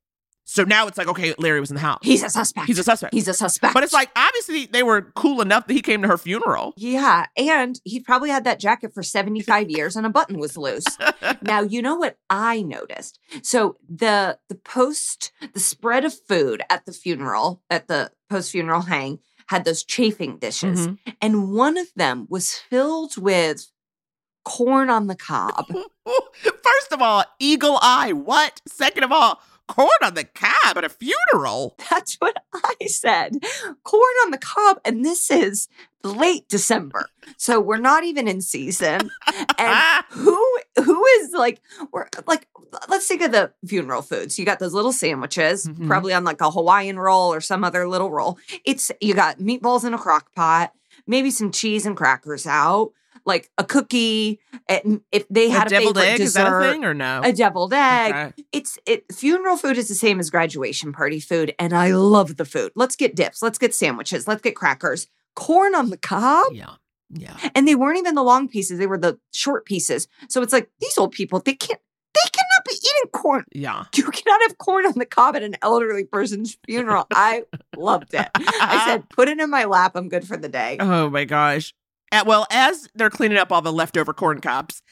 [0.47, 2.01] So now it's like, okay, Larry was in the house.
[2.03, 3.15] he's a suspect He's a suspect.
[3.15, 6.09] he's a suspect But it's like obviously they were cool enough that he came to
[6.09, 6.75] her funeral.
[6.77, 10.85] Yeah, and he probably had that jacket for 75 years and a button was loose.
[11.43, 13.19] now, you know what I noticed?
[13.43, 19.21] So the the post the spread of food at the funeral, at the post-funeral hang
[19.47, 20.99] had those chafing dishes Mhm.
[21.21, 23.67] and one of them was filled with
[24.45, 25.67] corn on the cob.
[26.43, 28.13] First of all, eagle eye.
[28.13, 28.61] What?
[28.69, 31.77] Second of all, corn on the cob at a funeral.
[31.91, 33.39] That's what I said.
[33.85, 35.69] Corn on the cob and this is
[36.03, 37.09] late December.
[37.39, 39.11] So we're not even in season.
[39.59, 41.61] and who who is like
[41.93, 42.49] we're like
[42.89, 44.39] let's think of the funeral foods.
[44.39, 45.87] You got those little sandwiches Mhm.
[45.87, 48.39] probably on like a hawaiian roll or some other little roll.
[48.65, 50.73] It's you got meatballs in a crock pot
[51.07, 52.93] maybe some cheese and crackers out
[53.27, 56.19] like a cookie and if they had a, deviled favorite egg?
[56.19, 57.21] Dessert is that a thing or no?
[57.25, 58.15] a deviled egg.
[58.15, 58.45] Okay.
[58.53, 62.45] it's it funeral food is the same as graduation party food and i love the
[62.45, 62.73] food.
[62.75, 63.43] Let's get dips.
[63.43, 64.29] Let's get sandwiches.
[64.29, 65.09] Let's get crackers.
[65.35, 66.53] Corn on the cob?
[66.53, 66.75] Yeah.
[67.15, 67.37] Yeah.
[67.55, 70.69] and they weren't even the long pieces they were the short pieces so it's like
[70.81, 71.81] these old people they can't
[72.15, 73.85] they cannot be eating corn Yeah.
[73.95, 77.45] you cannot have corn on the cob at an elderly person's funeral i
[77.77, 81.09] loved it i said put it in my lap i'm good for the day Oh
[81.09, 81.73] my gosh.
[82.13, 84.83] Uh, well, as they're cleaning up all the leftover corn cobs,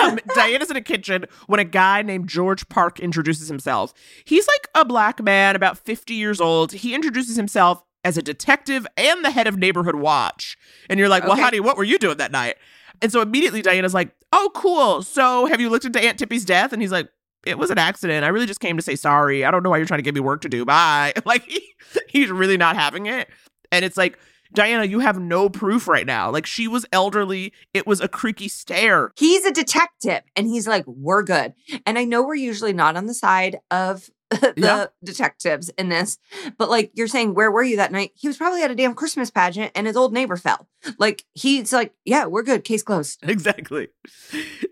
[0.00, 3.92] um, Diana's in the kitchen when a guy named George Park introduces himself.
[4.24, 6.72] He's like a black man, about 50 years old.
[6.72, 10.56] He introduces himself as a detective and the head of Neighborhood Watch.
[10.90, 11.42] And you're like, well, Okay.
[11.42, 12.56] honey, what were you doing that night?
[13.02, 15.02] And so immediately Diana's like, oh, cool.
[15.02, 16.72] So have you looked into Aunt Tippy's death?
[16.72, 17.08] And he's like,
[17.46, 18.24] it was an accident.
[18.24, 19.44] I really just came to say sorry.
[19.44, 20.64] I don't know why you're trying to give me work to do.
[20.64, 21.12] Bye.
[21.24, 21.74] Like, he,
[22.08, 23.28] he's really not having it.
[23.72, 24.18] And it's like,
[24.52, 26.30] Diana, you have no proof right now.
[26.30, 27.52] Like she was elderly.
[27.74, 29.10] It was a creaky stair.
[29.16, 31.54] He's a detective and he's like, we're good.
[31.84, 34.08] And I know we're usually not on the side of
[34.40, 34.86] the Yeah.
[35.02, 36.18] detectives in this,
[36.58, 38.12] but like you're saying, where were you that night?
[38.14, 40.68] He was probably at a damn Christmas pageant and his old neighbor fell.
[40.98, 42.64] Like he's like, yeah, we're good.
[42.64, 43.20] Case closed.
[43.28, 43.88] Exactly.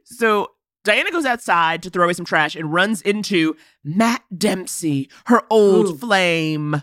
[0.05, 0.49] So
[0.85, 5.89] Diana goes outside to throw away some trash and runs into Matt Dempsey, her old
[5.89, 5.97] Ooh.
[5.97, 6.83] flame,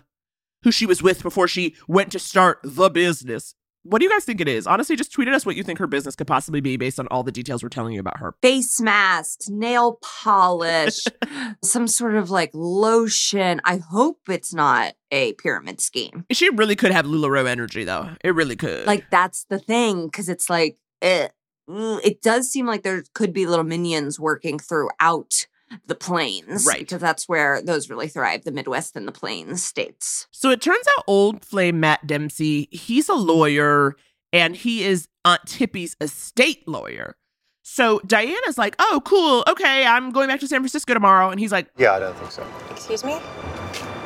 [0.64, 3.56] who she was with before she went to start the business.
[3.84, 4.68] What do you guys think it is?
[4.68, 7.24] Honestly, just tweeted us what you think her business could possibly be based on all
[7.24, 8.36] the details we're telling you about her.
[8.42, 11.06] Face masks, nail polish,
[11.64, 13.62] some sort of like lotion.
[13.64, 16.26] I hope it's not a pyramid scheme.
[16.32, 18.10] She really could have LuLaRoe energy, though.
[18.24, 18.86] It really could.
[18.86, 21.32] Like that's the thing, because it's like it,
[21.68, 25.48] it does seem like there could be little minions working throughout
[25.86, 26.80] the plains, Right.
[26.80, 30.28] Because that's where those really thrive, the Midwest and the Plains states.
[30.32, 33.96] So it turns out old flame Matt Dempsey, he's a lawyer
[34.34, 37.16] and he is Aunt Tippy's estate lawyer.
[37.62, 39.44] So Diana's like, oh, cool.
[39.48, 41.30] Okay, I'm going back to San Francisco tomorrow.
[41.30, 42.46] And he's like, Yeah, I don't think so.
[42.72, 43.20] Excuse me?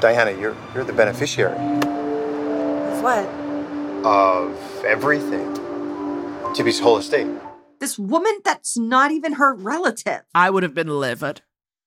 [0.02, 3.26] Diana, you're you're the beneficiary Of what?
[4.06, 5.54] of everything.
[6.54, 7.28] Tippy's whole estate.
[7.80, 10.22] This woman that's not even her relative.
[10.36, 11.42] I would have been livid.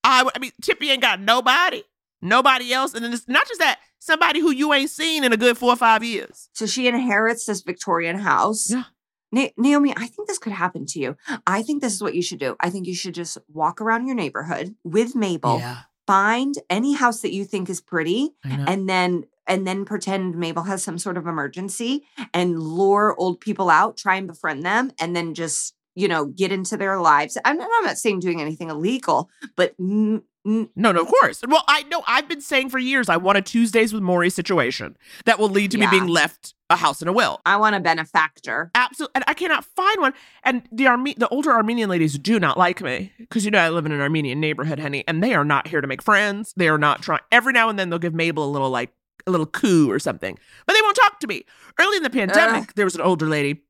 [0.07, 1.83] I, I mean, Tippy ain't got nobody,
[2.23, 2.95] nobody else.
[2.95, 5.73] And then it's not just that, somebody who you ain't seen in a good four
[5.73, 6.49] or five years.
[6.53, 8.71] So she inherits this Victorian house.
[8.71, 8.85] Yeah.
[9.33, 11.17] Na- Naomi, I think this could happen to you.
[11.47, 12.57] I think this is what you should do.
[12.61, 15.79] I think you should just walk around your neighborhood with Mabel, Yeah.
[16.07, 20.83] find any house that you think is pretty, and then and then pretend Mabel has
[20.83, 25.35] some sort of emergency and lure old people out, try and befriend them, and then
[25.35, 27.37] just you know get into their lives.
[27.45, 31.43] I'm, I'm not saying doing anything illegal, but mm, No, no, of course.
[31.49, 34.97] Well, I know I've been saying for years I want a Tuesdays with Morrie situation
[35.25, 37.41] that will lead to me being left a house and a will.
[37.45, 38.71] I want a benefactor.
[38.75, 40.15] Absolutely, and I cannot find one.
[40.45, 43.71] And the Arme- the older Armenian ladies do not like me because you know I
[43.71, 46.53] live in an Armenian neighborhood, honey, and they are not here to make friends.
[46.57, 47.23] They are not trying.
[47.33, 48.93] Every now and then they'll give Mabel a little like
[49.27, 51.45] a little coup or something, but they won't talk to me.
[51.81, 53.63] Early in the pandemic, there was an older lady.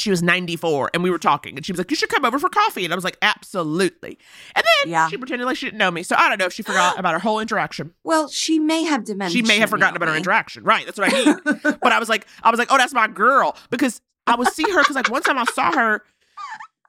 [0.00, 2.38] She was 94 and we were talking and she was like, You should come over
[2.38, 2.84] for coffee.
[2.84, 4.18] And I was like, Absolutely.
[4.56, 5.08] And then Yeah.
[5.08, 6.02] she pretended like she didn't know me.
[6.02, 7.92] So I don't know if she forgot about our whole interaction.
[8.02, 9.36] Well, she may have dementia.
[9.36, 10.64] She may have forgotten about our interaction.
[10.64, 10.86] Right.
[10.86, 11.60] That's what I mean.
[11.82, 13.56] but I was like, I was like, oh, that's my girl.
[13.68, 16.02] Because I would see her because like one time I saw her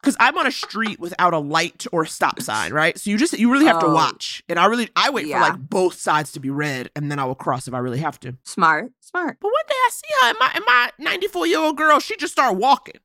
[0.02, 2.98] because I'm on a street without a light or a stop sign, right?
[2.98, 3.94] So you just you really have to Oh.
[3.94, 4.44] watch.
[4.50, 5.44] And I really I wait Yeah.
[5.46, 8.00] for like both sides to be red and then I will cross if I really
[8.00, 8.36] have to.
[8.44, 9.38] Smart, smart.
[9.40, 12.16] But one day I see her and my and my 94 year old girl, she
[12.18, 12.96] just started walking.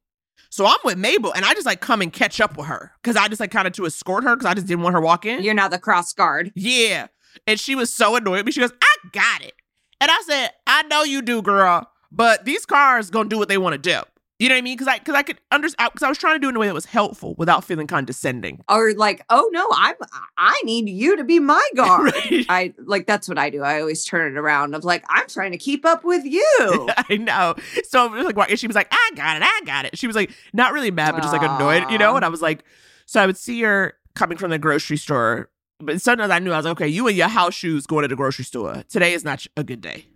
[0.48, 3.16] So I'm with Mabel and I just like come and catch up with her because
[3.16, 5.42] I just like kind of to escort her because I just didn't want her walking.
[5.42, 6.52] You're now the cross guard.
[6.54, 7.08] Yeah.
[7.46, 8.52] And she was so annoyed with me.
[8.52, 9.52] She goes, I got it.
[10.00, 13.58] And I said, I know you do, girl, but these cars gonna do what they
[13.58, 14.00] want to do.
[14.38, 14.74] You know what I mean?
[14.76, 16.58] Because I because I could understand because I was trying to do it in a
[16.58, 18.62] way that was helpful without feeling condescending.
[18.68, 19.94] Or like, oh no, I'm
[20.36, 22.12] I need you to be my guard.
[22.30, 22.44] Right.
[22.50, 23.62] I like that's what I do.
[23.62, 26.44] I always turn it around of like, I'm trying to keep up with you.
[26.96, 27.54] I know.
[27.88, 29.96] So like, why- she was like, I got it, I got it.
[29.98, 32.16] She was like, not really mad, but just like annoyed, you know?
[32.16, 32.62] And I was like,
[33.06, 35.48] so I would see her coming from the grocery store.
[35.80, 38.08] But sometimes I knew I was like, okay, you and your house shoes going to
[38.08, 38.82] the grocery store.
[38.88, 40.06] Today is not a good day.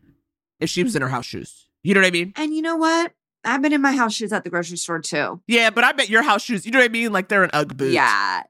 [0.59, 1.67] If she was in her house shoes.
[1.83, 2.35] You know what I mean?
[2.37, 3.13] and you know what?
[3.45, 5.41] I've been in my house shoes at the grocery store too.
[5.47, 7.13] Yeah, but I bet your house shoes, you know what I mean?
[7.13, 7.93] Like they're an Ugg boot.
[7.93, 8.43] Yeah.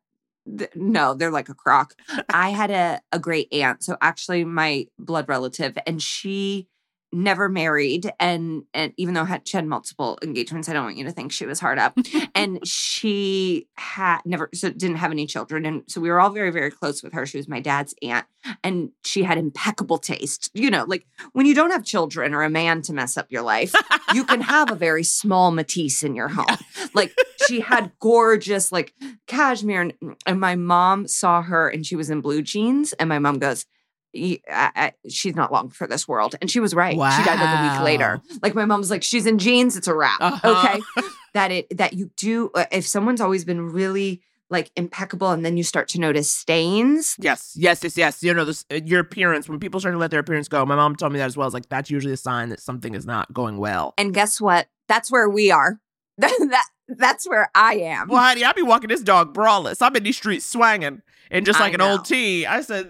[0.58, 1.94] Th- no, they're like a Croc.
[2.28, 3.82] I had a, a great aunt.
[3.82, 6.68] So actually my blood relative, and she
[7.12, 11.04] never married and and even though had, she had multiple engagements, I don't want you
[11.04, 11.96] to think she was hard up.
[12.34, 15.66] and she had never so didn't have any children.
[15.66, 17.26] And so we were all very, very close with her.
[17.26, 18.26] She was my dad's aunt.
[18.64, 20.50] And she had impeccable taste.
[20.54, 23.42] You know, like when you don't have children or a man to mess up your
[23.42, 23.74] life,
[24.14, 26.56] you can have a very small Matisse in your home.
[26.94, 27.14] Like
[27.46, 28.94] she had gorgeous like
[29.26, 29.94] cashmere and,
[30.26, 33.66] and my mom saw her and she was in blue jeans and my mom goes
[33.66, 33.79] "Y-
[34.14, 37.58] I- I- she's not long for this world and she was right she died like
[37.58, 40.50] a week later like my mom's like she's in jeans it's a wrap Uh-huh.
[40.66, 40.80] okay
[41.34, 45.56] that it that you do uh, if someone's always been really like impeccable and then
[45.56, 48.22] you start to notice stains Yes, yes, yes, yes.
[48.24, 50.74] You know, this, uh, your appearance, when people start to let their appearance go, my
[50.74, 51.46] mom told me that as well.
[51.46, 53.94] It's like, that's usually a sign that something is not going well.
[53.96, 55.78] and guess what that's where we are
[56.18, 59.80] that that's where i am Well, honey, I be walking this dog braless.
[59.80, 61.92] I'm in these streets swanging and just I like an know.
[61.92, 62.44] old tea.
[62.44, 62.88] I said,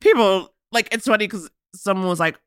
[0.00, 2.38] people, like, it's funny because someone was like,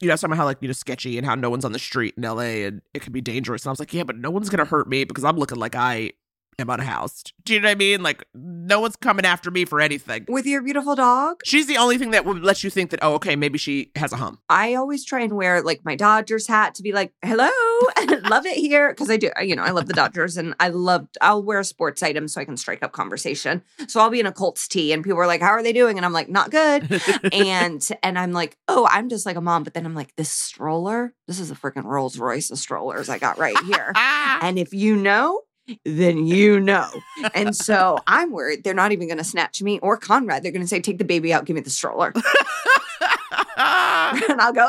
[0.00, 2.22] you know, somehow like, you know, sketchy and how no one's on the street in
[2.22, 3.64] LA and it can be dangerous.
[3.64, 5.74] And I was like, yeah, but no one's to hurt me because I'm looking like
[5.74, 6.12] I
[6.58, 7.32] am unhoused.
[7.44, 8.02] Do you know what I mean?
[8.02, 10.24] Like, no one's coming after me for anything.
[10.28, 11.40] With your beautiful dog?
[11.44, 14.12] She's the only thing that would let you think that, oh, okay, maybe she has
[14.12, 14.38] a hum.
[14.48, 17.50] I always try and wear like my Dodgers hat to be like, hello,
[18.00, 18.92] and love it here.
[18.94, 22.02] Cause I do, you know, I love the Dodgers and I love, I'll wear sports
[22.02, 23.62] items so I can strike up conversation.
[23.88, 25.98] So I'll be in a Colts tee and people are like, how are they doing?
[25.98, 27.02] And I'm like, not good.
[27.32, 29.62] and, and I'm like, oh, I'm just like a mom.
[29.62, 33.18] But then I'm like, this stroller, this is a freaking Rolls Royce of strollers I
[33.18, 33.92] got right here.
[33.96, 35.42] and if you know,
[35.84, 36.88] then you know.
[37.34, 40.42] And so I'm worried they're not even going to snatch me or Conrad.
[40.42, 42.12] They're going to say, take the baby out, give me the stroller.
[43.56, 44.68] and I'll go,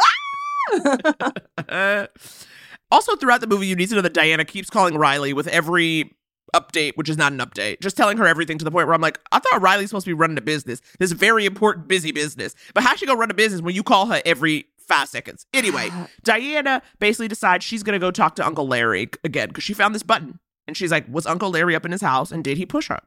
[1.70, 2.08] ah!
[2.92, 6.14] also, throughout the movie, you need to know that Diana keeps calling Riley with every
[6.56, 9.02] update, which is not an update, just telling her everything to the point where I'm
[9.02, 12.56] like, I thought Riley's supposed to be running a business, this very important, busy business.
[12.74, 15.46] But how's she gonna run a business when you call her every five seconds?
[15.54, 15.90] Anyway,
[16.24, 20.04] Diana basically decides she's gonna go talk to Uncle Larry again because she found this
[20.04, 22.88] button and she's like, Was Uncle Larry up in his house and did he push
[22.90, 23.00] her?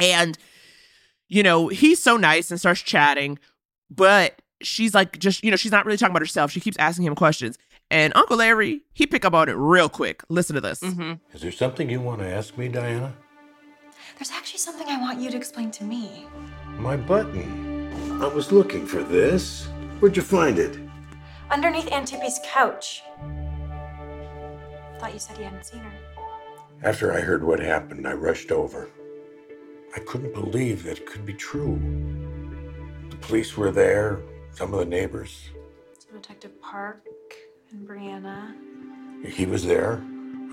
[0.00, 0.38] And,
[1.28, 3.38] you know, he's so nice and starts chatting,
[3.90, 6.50] but she's like, just, you know, she's not really talking about herself.
[6.50, 7.58] She keeps asking him questions.
[7.90, 10.22] And Uncle Larry, he pick up on it real quick.
[10.28, 10.80] Listen to this.
[10.80, 11.14] Mm-hmm.
[11.34, 13.14] Is there something you want to ask me, Diana?
[14.18, 16.26] There's actually something I want you to explain to me.
[16.78, 18.22] My button.
[18.22, 19.66] I was looking for this.
[19.98, 20.78] Where'd you find it?
[21.50, 23.02] Underneath Aunt Tippy's couch.
[24.98, 25.92] Thought you said you hadn't seen her.
[26.82, 28.88] After I heard what happened, I rushed over.
[29.94, 31.78] I couldn't believe that it could be true.
[33.10, 34.20] The police were there,
[34.52, 35.50] some of the neighbors.
[35.98, 37.06] So Detective Park
[37.70, 38.54] and Brianna.
[39.26, 40.02] He was there.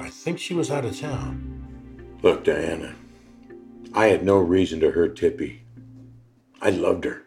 [0.02, 2.18] I think she was out of town.
[2.22, 2.94] Look, Diana,
[3.94, 5.64] I had no reason to hurt Tippy.
[6.62, 7.24] I loved her.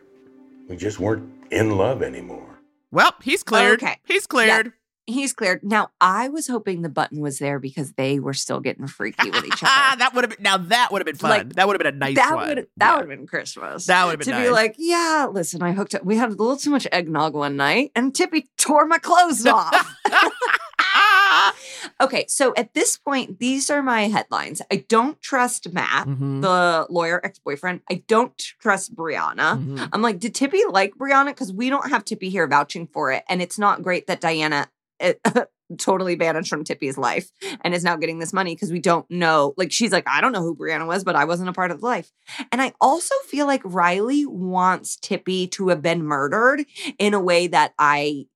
[0.69, 2.59] We just weren't in love anymore.
[2.91, 3.83] Well, he's cleared.
[3.83, 3.99] Okay.
[4.05, 4.73] He's cleared.
[5.11, 5.63] He's cleared.
[5.63, 9.45] Now, I was hoping the button was there because they were still getting freaky with
[9.45, 9.65] each other.
[9.99, 11.31] that would have been now that would have been fun.
[11.31, 12.49] Like, that would have been a nice that one.
[12.49, 12.93] would that Yeah.
[12.97, 13.87] would have been Christmas.
[13.87, 16.05] That would have been to been be like, yeah, listen, I hooked up.
[16.05, 19.95] We had a little too much eggnog one night, and Tippy tore my clothes off.
[22.01, 24.63] okay, so at this point, these are my headlines.
[24.71, 26.43] I don't trust Matt, Mhm.
[26.43, 27.81] the lawyer ex boyfriend.
[27.91, 29.59] I don't trust Brianna.
[29.63, 29.89] Mhm.
[29.93, 31.27] I'm like, did Tippy like Brianna?
[31.29, 34.69] Because we don't have Tippy here vouching for it, and it's not great that Diana.
[35.79, 37.31] totally banished from Tippy's life
[37.63, 39.55] and is now getting this money because we don't know.
[39.57, 41.81] Like, she's like, I don't know who Brianna was, but I wasn't a part of
[41.81, 42.11] the life.
[42.51, 46.65] And I also feel like Riley wants Tippy to have been murdered
[46.99, 48.27] in a way that I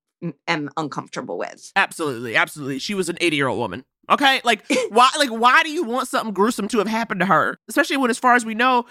[0.47, 1.73] am uncomfortable with.
[1.77, 2.79] Absolutely, absolutely.
[2.79, 3.85] She was an 80 year old woman.
[4.11, 5.09] Okay, like why?
[5.19, 7.59] Like why do you want something gruesome to have happened to her?
[7.69, 8.85] Especially when, as far as we know,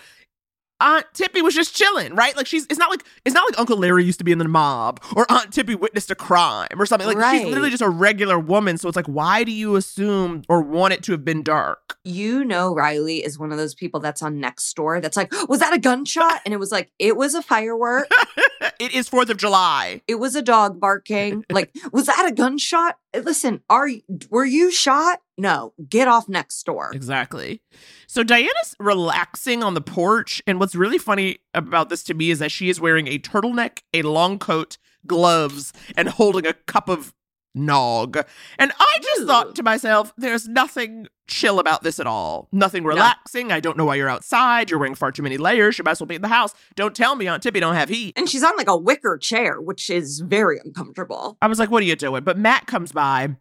[0.84, 2.36] Aunt Tippy was just chilling, right?
[2.36, 2.66] Like she's.
[2.66, 5.26] It's not like it's not like Uncle Larry used to be in the mob or
[5.32, 7.08] Aunt Tippy witnessed a crime or something.
[7.08, 8.78] Like she's literally just a regular woman.
[8.78, 11.98] So it's like, why do you assume or want it to have been dark?
[12.04, 15.60] You know, Riley is one of those people that's on next door that's like, was
[15.62, 16.42] that a gunshot?
[16.44, 18.10] And it was like, it was a firework.
[18.80, 20.02] it is Fourth of July.
[20.08, 21.46] It was a dog barking.
[21.54, 22.98] Like, was that a gunshot?
[23.16, 23.88] Listen, are
[24.32, 25.20] were you shot?
[25.38, 26.92] No, get off next door.
[26.94, 27.62] Exactly.
[28.08, 32.40] So Diana's relaxing on the porch, and what's really funny about this to me is
[32.40, 37.14] that she is wearing a turtleneck, a long coat, gloves, and holding a cup of
[37.56, 38.18] nog.
[38.58, 42.48] And I just thought to myself, there's nothing chill about this at all.
[42.52, 43.52] Nothing relaxing.
[43.52, 44.70] I don't know why you're outside.
[44.70, 45.78] You're wearing far too many layers.
[45.78, 46.54] You might as well be in the house.
[46.76, 48.18] Don't tell me Aunt Tippy don't have heat.
[48.18, 51.38] And she's on like a wicker chair, which is very uncomfortable.
[51.42, 52.24] I was like, what are you doing?
[52.24, 53.36] But Matt comes by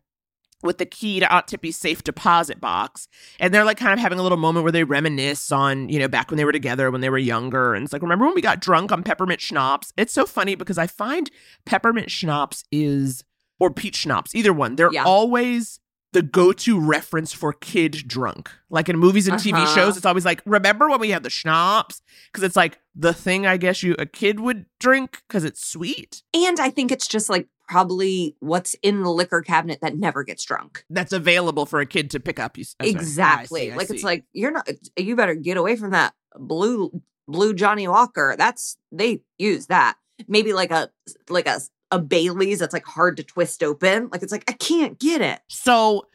[0.62, 3.08] with the key to Aunt Tippy's safe deposit box.
[3.40, 6.08] And they're like kind of having a little moment where they reminisce on, you know,
[6.08, 7.74] back when they were together, when they were younger.
[7.74, 9.92] And it's like, remember when we got drunk on peppermint schnapps?
[9.96, 11.30] It's so funny because I find
[11.66, 13.24] peppermint schnapps is,
[13.58, 15.04] or peach schnapps, either one, they're Yeah.
[15.04, 15.78] always
[16.12, 18.50] the go-to reference for kid drunk.
[18.68, 19.74] Like in movies and TV Uh-huh.
[19.74, 22.02] shows, it's always like, remember when we had the schnapps?
[22.30, 26.22] Because it's like the thing I guess you a kid would drink because it's sweet.
[26.34, 30.44] And I think it's just like probably what's in the liquor cabinet that never gets
[30.44, 30.84] drunk.
[30.90, 32.56] that's available for a kid to pick up.
[32.58, 32.86] You right.
[32.88, 33.60] I Exactly.
[33.68, 37.54] see, I like it's like you're not you better get away from that blue blue
[37.54, 38.34] Johnnie Walker.
[38.36, 39.96] That's they use that.
[40.28, 40.90] Maybe like a
[41.30, 44.08] like a a Bailey's that's like hard to twist open.
[44.12, 45.40] Like it's like I can't get it.
[45.48, 46.06] so.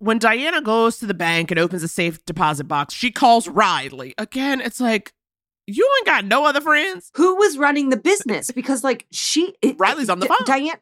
[0.00, 4.14] When Diana goes to the bank and opens a safe deposit box, she calls Riley
[4.16, 4.60] again.
[4.60, 5.12] It's like
[5.66, 7.10] you ain't got no other friends.
[7.16, 8.52] Who was running the business?
[8.52, 10.36] Because like she it- Riley's on the phone.
[10.44, 10.78] Diane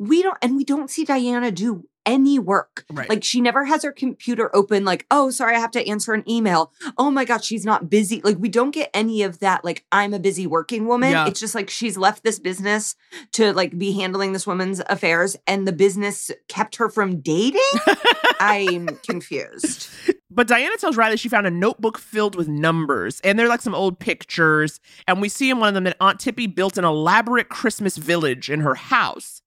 [0.00, 2.86] we don't and we don't see Diana do any work.
[2.90, 3.08] Right.
[3.08, 6.28] Like she never has her computer open like, "Oh, sorry, I have to answer an
[6.28, 9.84] email." "Oh my god, she's not busy." Like we don't get any of that like
[9.92, 11.12] I'm a busy working woman.
[11.12, 11.26] Yeah.
[11.26, 12.96] It's just like she's left this business
[13.32, 17.60] to like be handling this woman's affairs and the business kept her from dating.
[18.40, 19.90] I'm confused.
[20.30, 23.74] But Diana tells Riley she found a notebook filled with numbers, and they're like some
[23.74, 24.80] old pictures.
[25.08, 28.48] And we see in one of them that Aunt Tippy built an elaborate Christmas village
[28.48, 29.39] in her house,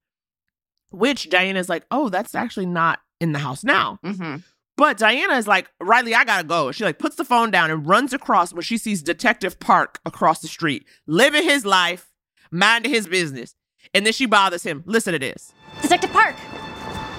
[0.94, 4.00] which Diana's like, oh, that's actually not in the house now.
[4.06, 4.38] Mm-hmm.
[4.76, 6.72] But Diana is like, Riley, I gotta go.
[6.72, 10.40] She like puts the phone down and runs across when she sees Detective Park across
[10.42, 12.12] the street, living his life,
[12.52, 13.56] minding his business.
[13.94, 14.84] And then she bothers him.
[14.88, 15.54] Listen to this.
[15.82, 16.36] Detective Park.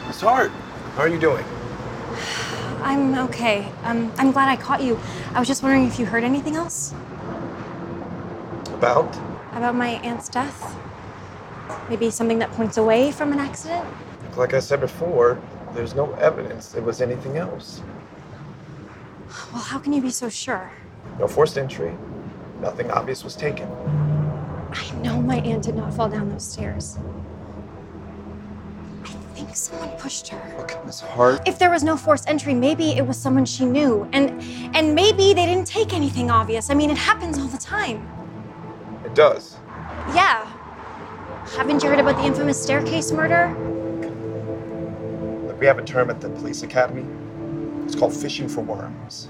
[0.09, 0.51] Miss Hart,
[0.97, 1.45] how are you doing?
[2.83, 3.69] I'm okay.
[3.85, 4.99] Um, I'm glad I caught you.
[5.33, 6.93] I was just wondering if you heard anything else
[8.75, 9.17] About?
[9.53, 10.77] about my aunt's death.
[11.89, 13.87] Maybe something that points away from an accident.
[14.37, 15.41] Like I said before,
[15.75, 17.83] there's no evidence it was anything else.
[19.53, 20.71] Well, how can you be so sure?
[21.19, 21.97] No forced entry.
[22.61, 23.69] Nothing obvious was taken.
[24.73, 26.99] I know my aunt did not fall down those stairs.
[29.05, 30.59] I think someone pushed her.
[30.59, 31.47] Look, Miss Hart.
[31.47, 34.41] If there was no forced entry, maybe it was someone she knew, and
[34.77, 36.71] and maybe they didn't take anything obvious.
[36.71, 38.09] I mean, it happens all the time.
[39.05, 39.57] It does.
[40.15, 40.49] Yeah.
[41.53, 43.55] Haven't you heard about the infamous staircase murder?
[45.47, 47.05] Look, we have a term at the police academy.
[47.85, 49.29] It's called fishing for worms.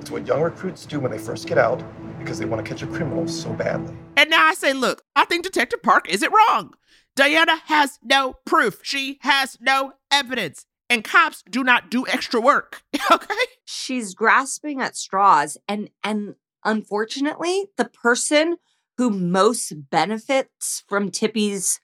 [0.00, 1.82] It's what young recruits do when they first get out
[2.18, 3.96] because they want to catch a criminal so badly.
[4.16, 6.74] And now I say, look, I think Detective Park is it wrong.
[7.16, 8.80] Diana has no proof.
[8.82, 10.66] She has no evidence.
[10.88, 12.82] And cops do not do extra work.
[13.10, 13.34] okay?
[13.64, 16.34] She's grasping at straws and and
[16.64, 18.58] unfortunately, the person
[19.00, 21.80] who most benefits from Tippy's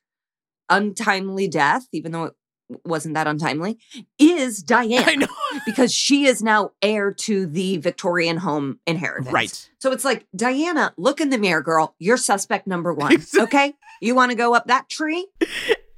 [0.69, 2.35] untimely death, even though it
[2.85, 3.79] wasn't that untimely,
[4.19, 5.03] is Diane.
[5.07, 5.27] I know.
[5.65, 9.33] because she is now heir to the Victorian home inheritance.
[9.33, 9.71] Right.
[9.79, 11.95] So it's like, Diana, look in the mirror, girl.
[11.99, 13.17] You're suspect number one.
[13.39, 13.73] Okay.
[14.03, 15.27] You want to go up that tree?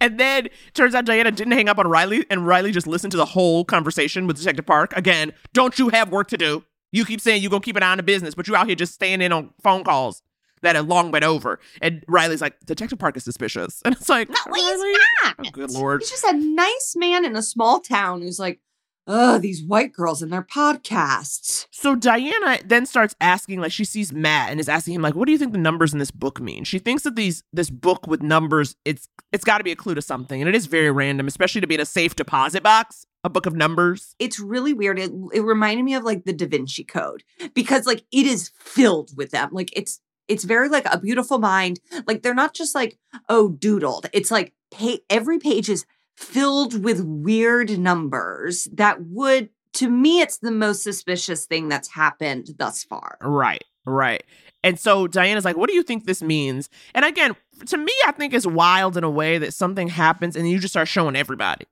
[0.01, 3.17] And then turns out Diana didn't hang up on Riley, and Riley just listened to
[3.17, 4.97] the whole conversation with Detective Park.
[4.97, 6.63] Again, don't you have work to do?
[6.93, 8.77] You keep saying you're gonna keep an eye on the business, but you're out here
[8.77, 10.23] just staying in on phone calls
[10.63, 11.59] that had long been over.
[11.81, 13.83] And Riley's like, Detective Park is suspicious.
[13.89, 15.37] And it's like, No, he's not.
[15.39, 16.03] Oh, good lord.
[16.03, 18.61] He's just a nice man in a small town who's like,
[19.09, 21.67] oh, these white girls and their podcasts.
[21.71, 25.27] So Diana then starts asking, like she sees Matt and is asking him, like, what
[25.27, 26.65] do you think the numbers in this book mean?
[26.65, 29.95] She thinks that these this book with numbers, it's it's got to be a clue
[29.95, 33.07] to something, and it is very random, especially to be in a safe deposit box,
[33.25, 34.15] a book of numbers.
[34.19, 34.99] It's really weird.
[34.99, 39.17] It, it reminded me of like the Da Vinci Code because like it is filled
[39.17, 39.51] with them.
[39.53, 41.81] Like it's it's very like a beautiful mind.
[42.07, 42.99] Like they're not just like
[43.29, 44.07] oh doodled.
[44.13, 45.85] It's like pa- every page is
[46.17, 52.49] filled with weird numbers that would to me it's the most suspicious thing that's happened
[52.59, 53.19] thus far.
[53.21, 54.25] Right, right.
[54.65, 56.69] And so Diana's like, what do you think this means?
[56.95, 60.51] And again, to me, I think it's wild in a way that something happens and
[60.51, 61.67] you just start showing everybody.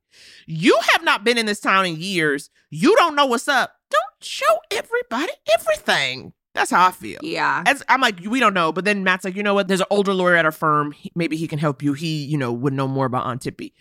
[0.46, 2.48] You have not been in this town in years.
[2.70, 3.72] You don't know what's up.
[3.90, 6.32] Don't show everybody everything.
[6.57, 7.20] That's how I feel.
[7.22, 7.62] Yeah.
[7.66, 8.72] As I'm like, we don't know.
[8.72, 9.68] But then Matt's like, you know what?
[9.68, 10.90] There's an older lawyer at our firm.
[10.92, 11.92] He- maybe he can help you.
[11.92, 13.72] He, you know, would know more about Aunt Tippy.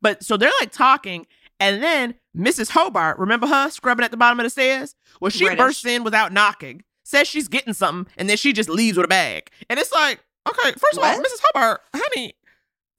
[0.00, 1.26] But so they're like talking,
[1.58, 2.70] and then Mrs.
[2.70, 4.94] Hobart, remember her scrubbing at the bottom of the stairs?
[5.20, 5.58] Well, she British.
[5.58, 9.08] bursts in without knocking, says she's getting something, and then she just leaves with a
[9.08, 9.50] bag.
[9.68, 11.40] And it's like, okay, first of all, Mrs.
[11.52, 12.34] Hobart, honey,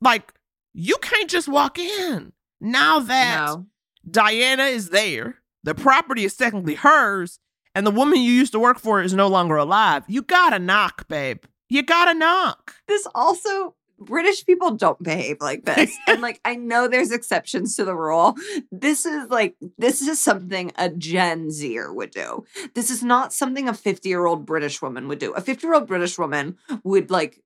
[0.01, 0.31] like,
[0.73, 2.33] you can't just walk in.
[2.59, 3.65] Now that No.
[4.09, 7.39] Diana is there, the property is technically hers,
[7.75, 10.03] and the woman you used to work for is no longer alive.
[10.07, 11.43] You gotta knock, babe.
[11.69, 12.75] You gotta knock.
[12.87, 15.95] This also British people don't behave like this.
[16.07, 18.35] and like I know there's exceptions to the rule.
[18.71, 22.45] This is like this is something a Gen Zer would do.
[22.73, 25.33] This is not something a 50-year-old British woman would do.
[25.33, 27.41] A 50-year-old British woman would like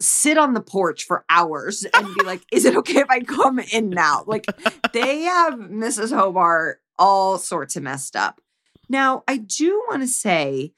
[0.00, 3.58] sit on the porch for hours and be like, "Is it okay if I come
[3.58, 4.46] in now?" Like
[4.92, 6.14] they have Mrs.
[6.14, 8.40] Hobart all sorts of messed up.
[8.88, 10.72] Now, I do want to say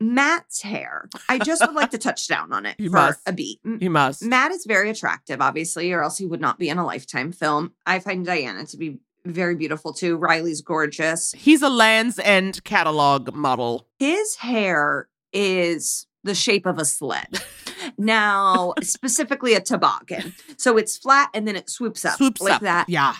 [0.00, 1.08] Matt's hair.
[1.28, 3.20] I just would like to touch down on it You for must.
[3.26, 3.60] a beat.
[3.64, 4.22] You must.
[4.24, 7.72] Matt is very attractive, obviously, or else he would not be in a lifetime film.
[7.86, 10.16] I find Diana to be very beautiful too.
[10.16, 11.32] Riley's gorgeous.
[11.32, 13.88] He's a Land's End catalog model.
[13.98, 17.42] His hair is the shape of a sled.
[17.98, 20.34] Now, specifically a toboggan.
[20.56, 22.62] So it's flat and then it swoops up Swoops like up.
[22.62, 22.88] that.
[22.88, 23.14] Yeah.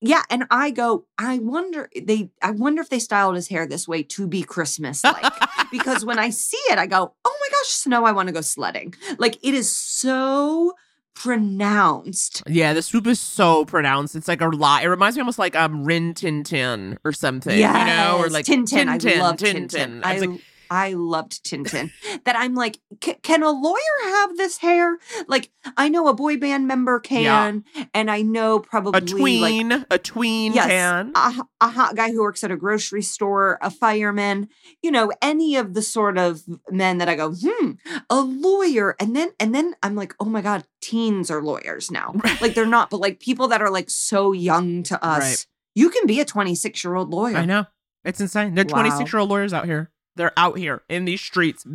[0.00, 3.88] Yeah, and I go, I wonder they I wonder if they styled his hair this
[3.88, 5.32] way to be Christmas like.
[5.70, 8.40] because when I see it, I go, "Oh my gosh, snow, I want to go
[8.42, 10.74] sledding." Like it is so
[11.14, 12.42] pronounced.
[12.46, 14.14] Yeah, the swoop is so pronounced.
[14.14, 14.84] It's like a lot.
[14.84, 17.56] It reminds me almost like um Rin Tin Tin or something.
[17.56, 18.88] You know, or Yes, like Tintin.
[18.88, 19.68] I love Tin Tintin.
[19.68, 20.04] Tin.
[20.04, 20.40] I It's like
[20.70, 21.90] I loved Tintin.
[22.24, 22.78] that I'm like,
[23.22, 24.98] can a lawyer have this hair?
[25.28, 27.64] Like, I know a boy band member can,
[27.94, 31.12] and I know probably A tween, like, a tween yes, can.
[31.14, 34.48] a, a hot guy who works at a grocery store, a fireman,
[34.82, 37.72] you know, any of the sort of men that I go, hmm,
[38.10, 38.96] a lawyer.
[39.00, 42.14] And then, and then I'm like, oh my God, teens are lawyers now.
[42.40, 45.22] Like they're not, but like people that are like so young to us.
[45.22, 45.46] Right.
[45.74, 47.36] You can be a 26 year old lawyer.
[47.36, 47.66] I know.
[48.04, 48.54] It's insane.
[48.54, 48.82] They're Wow.
[48.82, 49.90] 26 year old lawyers out here.
[50.16, 51.66] They're out here in these streets,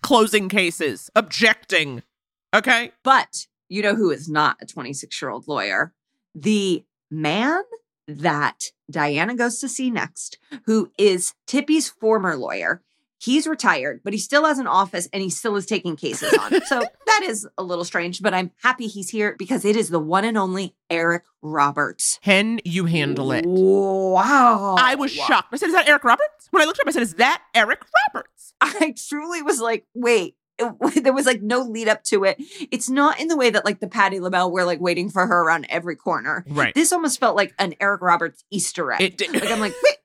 [0.00, 2.02] closing cases, objecting.
[2.54, 2.92] Okay.
[3.02, 5.94] But you know who is not a 26 year old lawyer?
[6.34, 7.62] The man
[8.08, 12.82] that Diana goes to see next, who is Tippy's former lawyer.
[13.22, 16.60] He's retired, but he still has an office and he still is taking cases on.
[16.64, 20.00] so that is a little strange, but I'm happy he's here because it is the
[20.00, 22.18] one and only Eric Roberts.
[22.24, 23.44] Can you handle it?
[23.46, 24.74] Wow.
[24.76, 25.48] I was shocked.
[25.52, 26.48] I said, Is that Eric Roberts?
[26.50, 28.54] When I looked up, I said, Is that Eric Roberts?
[28.60, 30.36] I truly was like, wait.
[30.58, 32.36] It- there was like no lead up to it.
[32.72, 35.42] It's not in the way that like the Patti LaBelle we're like waiting for her
[35.42, 36.44] around every corner.
[36.48, 36.74] Right.
[36.74, 39.00] This almost felt like an Eric Roberts Easter egg.
[39.00, 39.32] It did.
[39.32, 40.01] Like I'm like, wait, what is he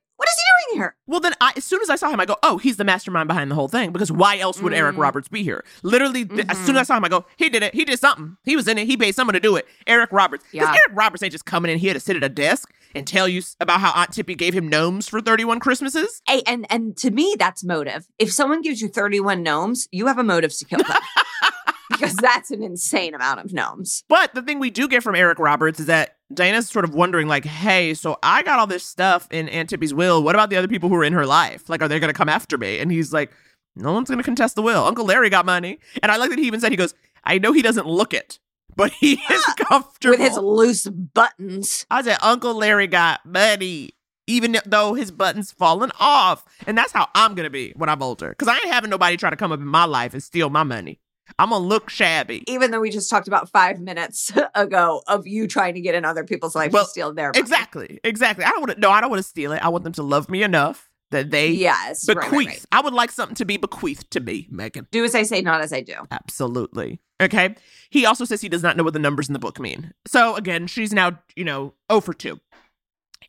[0.68, 0.96] doing here?
[1.06, 3.28] Well, then, I, as soon as I saw him, I go, "Oh, he's the mastermind
[3.28, 5.00] behind the whole thing." Because why else would Eric Mhm.
[5.00, 5.64] Roberts be here?
[5.82, 6.66] Literally, th- as Mm-hmm.
[6.66, 7.74] soon as I saw him, I go, "He did it.
[7.74, 8.36] He did something.
[8.44, 8.86] He was in it.
[8.86, 10.44] He paid someone to do it." Eric Roberts.
[10.50, 10.72] Because Yeah.
[10.72, 13.42] Eric Roberts ain't just coming in here to sit at a desk and tell you
[13.60, 16.22] about how Aunt Tippy gave him gnomes for thirty-one Christmases.
[16.28, 18.06] Hey, and and to me, that's motive.
[18.18, 20.96] If someone gives you 31 gnomes, you have a motive to kill them.
[21.90, 24.04] because that's an insane amount of gnomes.
[24.08, 27.26] But the thing we do get from Eric Roberts is that Diana's sort of wondering,
[27.26, 30.22] like, hey, so I got all this stuff in Aunt Tippy's will.
[30.22, 31.68] What about the other people who are in her life?
[31.68, 32.78] Like, are they going to come after me?
[32.78, 33.32] And he's like,
[33.76, 34.84] no one's going to contest the will.
[34.84, 35.78] Uncle Larry got money.
[36.02, 38.38] And I like that he even said, he goes, I know he doesn't look it,
[38.76, 40.18] but he is comfortable.
[40.18, 41.86] With his loose buttons.
[41.90, 43.90] I said, Uncle Larry got money,
[44.26, 46.44] even though his button's fallen off.
[46.66, 48.30] And that's how I'm going to be when I'm older.
[48.30, 50.62] Because I ain't having nobody try to come up in my life and steal my
[50.62, 51.00] money.
[51.38, 52.44] I'm to look shabby.
[52.46, 56.04] Even though we just talked about five minutes ago of you trying to get in
[56.04, 57.38] other people's life Well, to steal their money.
[57.40, 58.00] Exactly.
[58.04, 58.44] Exactly.
[58.44, 58.80] I don't want to.
[58.80, 59.62] No, I don't want to steal it.
[59.62, 62.06] I want them to love me enough that they Yes.
[62.08, 62.46] right, right, bequeath.
[62.48, 62.64] right.
[62.72, 64.86] I would like something to be bequeathed to me, Megan.
[64.90, 65.94] Do as I say, not as I do.
[66.10, 67.00] Absolutely.
[67.20, 67.54] Okay.
[67.90, 69.92] He also says he does not know what the numbers in the book mean.
[70.06, 72.38] So again, she's now you know 0 for two,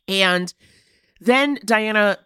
[0.08, 0.52] and
[1.20, 2.18] then Diana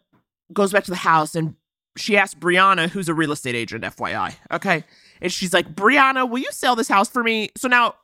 [0.53, 1.55] goes back to the house and
[1.97, 4.35] she asks Brianna, who's a real estate agent, FYI.
[4.53, 4.85] Okay.
[5.21, 7.51] And she's like, Brianna, will you sell this house for me?
[7.57, 7.95] So now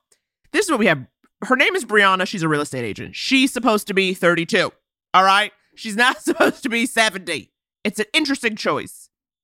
[0.53, 1.07] this is what we have.
[1.43, 2.27] Her name is Brianna.
[2.27, 3.17] She's a real estate agent.
[3.17, 4.73] She's supposed to be 32.
[5.15, 5.53] All right.
[5.75, 7.51] She's not supposed to be 70.
[7.85, 9.00] It's an interesting choice.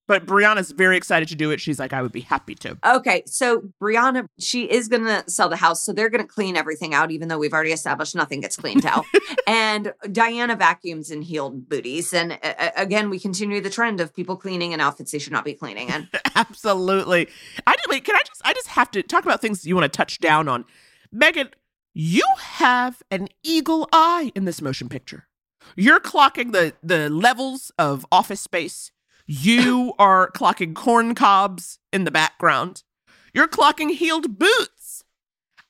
[0.06, 1.60] But Brianna's very excited to do it.
[1.60, 2.78] She's like, I would be happy to.
[2.86, 5.82] Okay, so Brianna, she is going to sell the house.
[5.82, 8.86] So they're going to clean everything out, even though we've already established nothing gets cleaned
[8.86, 9.04] out.
[9.46, 12.12] and Diana vacuums in heeled booties.
[12.12, 15.44] And uh, again, we continue the trend of people cleaning in outfits they should not
[15.44, 16.08] be cleaning in.
[16.36, 17.28] Absolutely.
[17.66, 19.90] I just wait, can I just I just have to talk about things you want
[19.90, 20.64] to touch down on.
[21.10, 21.50] Megan,
[21.94, 25.26] you have an eagle eye in this motion picture.
[25.76, 28.92] You're clocking the the levels of office space.
[29.28, 32.84] You are clocking corn cobs in the background.
[33.34, 34.75] You're clocking heeled boots.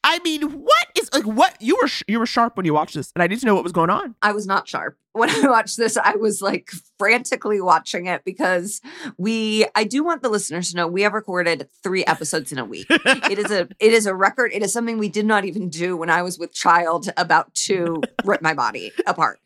[0.09, 2.95] I mean, what is like what you were sh- you were sharp when you watched
[2.95, 4.15] this, and I need to know what was going on.
[4.23, 4.97] I was not sharp.
[5.15, 8.81] When I watched this, I was like frantically watching it because
[9.19, 12.65] we I do want the listeners to know we have recorded 3 episodes in a
[12.65, 12.87] week.
[12.91, 14.53] it is a it is a record.
[14.55, 18.01] It is something we did not even do when I was with child about to
[18.25, 19.41] rip my body apart.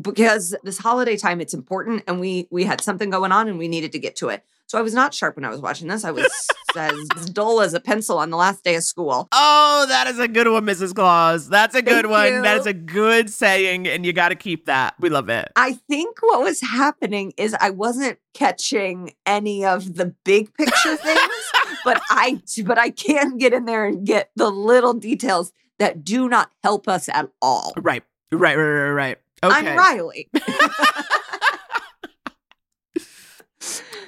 [0.00, 3.68] Because this holiday time it's important and we we had something going on and we
[3.68, 4.44] needed to get to it.
[4.68, 6.04] So I was not sharp when I was watching this.
[6.04, 6.26] I was
[6.76, 9.28] as dull as a pencil on the last day of school.
[9.30, 10.94] Oh, that is a good one, Mrs.
[10.94, 11.48] Claus.
[11.48, 12.42] That's a good Thank one.
[12.42, 12.60] That you.
[12.60, 14.94] is a good saying, and you got to keep that.
[14.98, 15.52] We love it.
[15.54, 21.52] I think what was happening is I wasn't catching any of the big picture things,
[21.84, 26.28] but I but I can get in there and get the little details that do
[26.28, 27.72] not help us at all.
[27.76, 28.02] Right,
[28.32, 29.18] right, right, right, right.
[29.44, 29.54] Okay.
[29.54, 30.28] I'm Riley.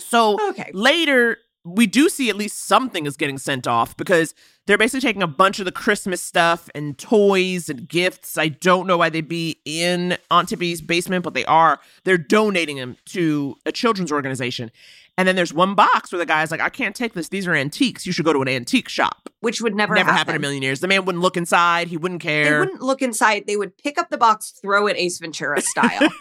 [0.08, 0.70] So Okay.
[0.74, 4.34] later, we do see at least something is getting sent off because
[4.66, 8.38] they're basically taking a bunch of the Christmas stuff and toys and gifts.
[8.38, 11.80] I don't know why they'd be in Aunt Tippy's basement, but they are.
[12.04, 14.70] They're donating them to a children's organization.
[15.18, 17.28] And then there's one box where the guy's like, I can't take this.
[17.28, 18.06] These are antiques.
[18.06, 19.28] You should go to an antique shop.
[19.40, 20.16] Which would never, Never happen.
[20.18, 20.80] happened in a million years.
[20.80, 21.88] The man wouldn't look inside.
[21.88, 22.44] He wouldn't care.
[22.54, 23.46] They wouldn't look inside.
[23.46, 26.08] They would pick up the box, throw it Ace Ventura style.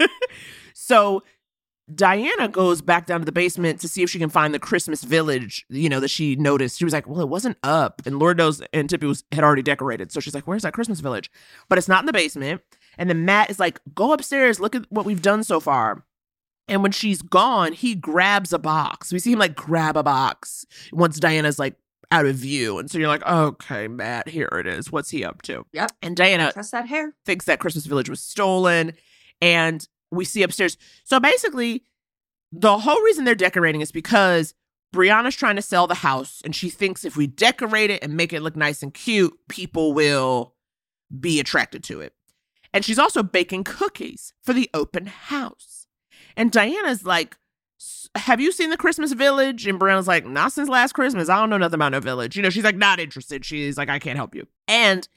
[0.74, 1.24] So
[1.94, 5.04] Diana goes back down to the basement to see if she can find the Christmas
[5.04, 6.78] village, you know, that she noticed.
[6.78, 8.02] She was like, well, it wasn't up.
[8.06, 10.12] And Lord knows and Tippy was had already decorated.
[10.12, 11.32] So she's like, where's that Christmas village?
[11.70, 12.62] But it's not in the basement.
[12.98, 16.04] And then Matt is like, go upstairs, look at what we've done so far.
[16.68, 19.14] And when she's gone, he grabs a box.
[19.14, 21.76] We see him like grab a box once Diana's like
[22.12, 22.80] out of view.
[22.80, 24.92] And so you're like, okay, Matt, here it is.
[24.92, 25.66] What's he up to?
[25.72, 25.92] Yep.
[26.02, 27.14] And Diana Trust that hair.
[27.26, 28.94] thinks that Christmas Village was stolen.
[29.42, 30.78] And we see upstairs.
[31.03, 31.84] So basically,
[32.51, 34.53] the whole reason they're decorating is because
[34.93, 36.41] Brianna's trying to sell the house.
[36.45, 39.93] And she thinks if we decorate it and make it look nice and cute, people
[39.93, 40.53] will
[41.20, 42.14] be attracted to it.
[42.74, 45.88] And she's also baking cookies for the open house.
[46.36, 47.38] And Diana's like,
[47.80, 49.66] "S- Have you seen the Christmas Village?
[49.68, 51.30] And Brianna's like, Not since last Christmas.
[51.30, 52.36] I don't know nothing about no village.
[52.36, 53.43] You know, she's like, Not interested.
[53.45, 54.47] She's like, I can't help you.
[54.68, 55.08] And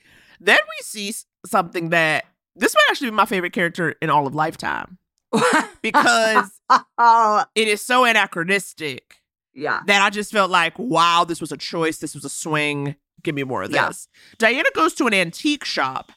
[0.41, 1.13] then we see
[1.45, 2.25] something that
[2.61, 4.99] this might actually be my favorite character in all of Lifetime
[5.83, 6.61] because
[7.55, 9.17] it is so anachronistic
[9.55, 9.81] yeah.
[9.87, 11.99] that I just felt like, wow, this was a choice.
[11.99, 12.95] This was a swing.
[13.23, 13.89] Give me more of Yeah.
[13.89, 14.09] this.
[14.39, 16.13] Diana goes to an antique shop,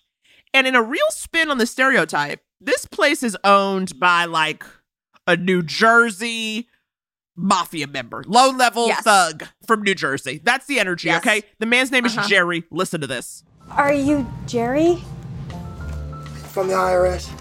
[0.53, 4.63] and in a real spin on the stereotype, this place is owned by like
[5.27, 6.67] a New Jersey
[7.35, 9.03] mafia member, low level Yes.
[9.03, 10.39] thug from New Jersey.
[10.43, 11.25] That's the energy, Yes.
[11.25, 11.43] okay?
[11.59, 12.27] The man's name is Uh-huh.
[12.27, 12.63] Jerry.
[12.71, 13.43] Listen to this.
[13.71, 15.03] Are you Jerry?
[16.53, 17.31] From the IRS?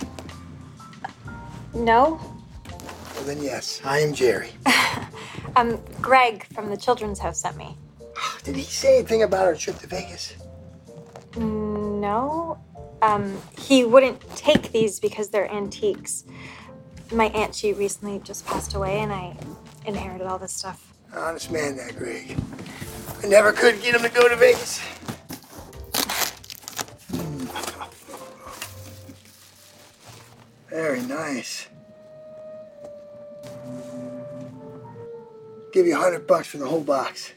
[1.74, 2.18] No.
[3.14, 4.50] Well, then yes, I am Jerry.
[5.54, 7.76] Um, Greg from the Children's House sent me.
[8.42, 10.34] Did he say anything about our trip to Vegas?
[11.36, 12.58] No.
[13.02, 16.24] Um, he wouldn't take these because they're antiques.
[17.12, 19.36] My aunt, she recently just passed away, and I
[19.84, 20.94] inherited all this stuff.
[21.14, 22.38] Honest man, that Greg.
[23.22, 24.80] I never could get him to go to Vegas.
[30.72, 31.68] Very nice.
[35.70, 37.32] Give you a hundred bucks for the whole box.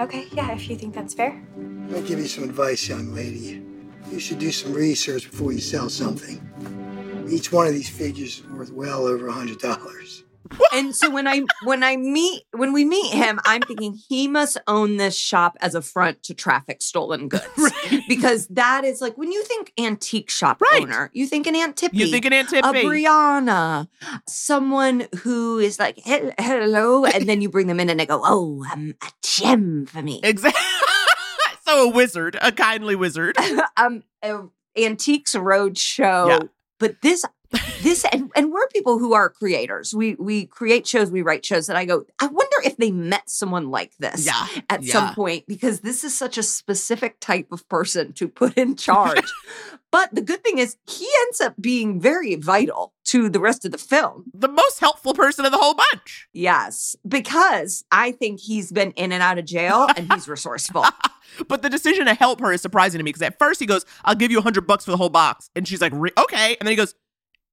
[0.00, 1.44] Okay, yeah, if you think that's fair.
[1.56, 3.62] Let me give you some advice, young lady.
[4.12, 6.40] You should do some research before you sell something.
[7.28, 10.23] Each one of these figures is worth well over a hundred dollars.
[10.72, 14.58] And so when I when I meet when we meet him, I'm thinking he must
[14.66, 17.44] own this shop as a front to traffic stolen goods.
[18.08, 20.82] Because that is like when you think antique shop Right.
[20.82, 21.96] owner, you think an Aunt Tippy.
[21.98, 23.88] You think an Aunt a Brianna,
[24.26, 28.64] someone who is like hello, and then you bring them in and they go, "Oh,
[28.72, 30.60] um, a gem for me." Exactly.
[31.66, 33.36] so a wizard, a kindly wizard.
[33.76, 34.42] um, uh,
[34.76, 36.28] Antiques Roadshow.
[36.28, 36.38] Yeah.
[36.78, 37.24] But this,
[37.84, 39.94] this, and, and we're people who are creators.
[39.94, 41.68] We we create shows, we write shows.
[41.68, 44.46] and I go, I wonder if they met someone like this Yeah.
[44.68, 44.92] at yeah.
[44.92, 49.30] some point because this is such a specific type of person to put in charge.
[49.92, 53.70] but the good thing is, he ends up being very vital to the rest of
[53.72, 54.24] the film.
[54.34, 56.26] The most helpful person of the whole bunch.
[56.32, 60.84] Yes, because I think he's been in and out of jail and he's resourceful.
[61.48, 63.84] But the decision to help her is surprising to me because at first he goes,
[64.04, 66.66] "I'll give you a hundred bucks for the whole box," and she's like, "Okay," and
[66.66, 66.94] then he goes,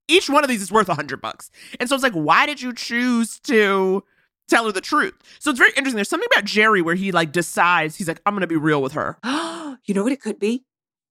[0.07, 1.49] "Each one of these is worth a hundred bucks,"
[1.79, 4.03] and so it's like, why did you choose to
[4.47, 5.13] tell her the truth?
[5.39, 5.95] So it's very interesting.
[5.95, 8.93] There's something about Jerry where he like decides he's like, "I'm gonna be real with
[8.93, 9.17] her."
[9.85, 10.63] you know what it could be?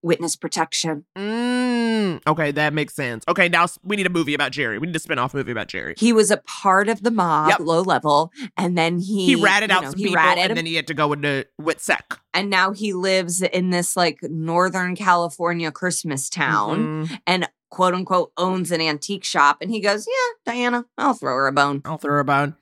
[0.02, 1.04] Witness protection.
[1.18, 3.22] Mm, okay, that makes sense.
[3.28, 4.78] Okay, now we need a movie about Jerry.
[4.78, 5.94] We need a spin-off movie about Jerry.
[5.98, 7.60] He was a part of the mob, Yep.
[7.60, 10.56] low level, and then he He ratted out know, some he people, ratted and him,
[10.56, 12.18] then he had to go into Witsec.
[12.32, 17.20] and now he lives in this like Northern California Christmas town Mhm.
[17.26, 19.58] and quote unquote owns an antique shop.
[19.60, 22.56] And he goes, "Yeah, Diana, I'll throw her a bone." I'll throw her a bone.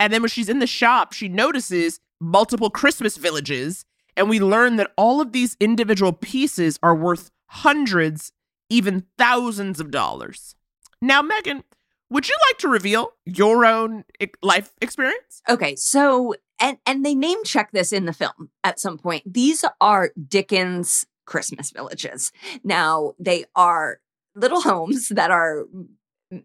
[0.00, 3.84] And then when she's in the shop, she notices multiple Christmas villages.
[4.16, 8.32] And we learn that all of these individual pieces are worth hundreds,
[8.68, 10.54] even thousands of dollars.
[11.00, 11.64] Now, Megan,
[12.10, 14.04] would you like to reveal your own
[14.42, 15.40] life experience?
[15.48, 19.22] Okay, so and and they name check this in the film at some point.
[19.26, 22.30] These are Dickens Christmas villages.
[22.62, 24.00] Now they are
[24.34, 25.64] little homes that are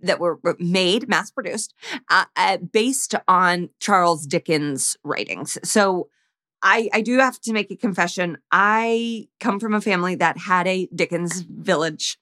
[0.02, 1.74] that were made, mass produced,
[2.10, 5.58] uh, uh, based on Charles Dickens' writings.
[5.64, 6.10] So.
[6.64, 8.40] I, I do have to make a confession.
[8.52, 12.18] I come from a family that had a Dickens village.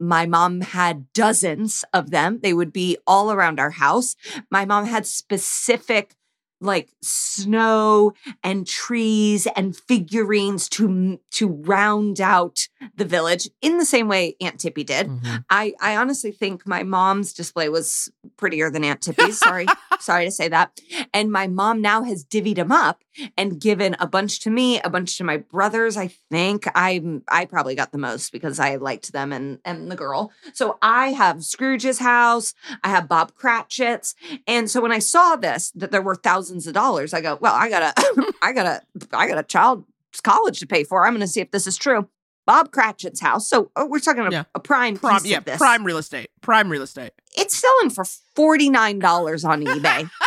[0.00, 2.40] My mom had dozens of them.
[2.42, 4.16] They would be all around our house.
[4.50, 6.16] My mom had specific
[6.60, 14.08] like snow and trees and figurines to to round out the village in the same
[14.08, 15.08] way Aunt Tippy did.
[15.08, 15.36] Mm-hmm.
[15.50, 19.38] I I honestly think my mom's display was prettier than Aunt Tippy's.
[19.38, 19.66] Sorry,
[20.00, 20.78] sorry to say that.
[21.12, 23.02] And my mom now has divvied them up
[23.36, 25.96] and given a bunch to me, a bunch to my brothers.
[25.96, 29.96] I think I I probably got the most because I liked them and and the
[29.96, 30.32] girl.
[30.52, 32.54] So I have Scrooge's house.
[32.84, 34.14] I have Bob Cratchit's.
[34.46, 37.54] And so when I saw this, that there were thousands of dollars, I go, well,
[37.54, 38.82] I got a, I got a,
[39.16, 39.86] I got a child's
[40.22, 41.06] college to pay for.
[41.06, 42.08] I'm going to see if this is true.
[42.46, 43.48] Bob Cratchit's house.
[43.48, 44.44] So oh, we're talking a, Yeah.
[44.54, 45.56] a prime Prime, piece yeah, of this.
[45.58, 46.30] prime real estate.
[46.42, 47.10] Prime real estate.
[47.36, 48.04] It's selling for
[48.36, 50.08] forty nine dollars on eBay.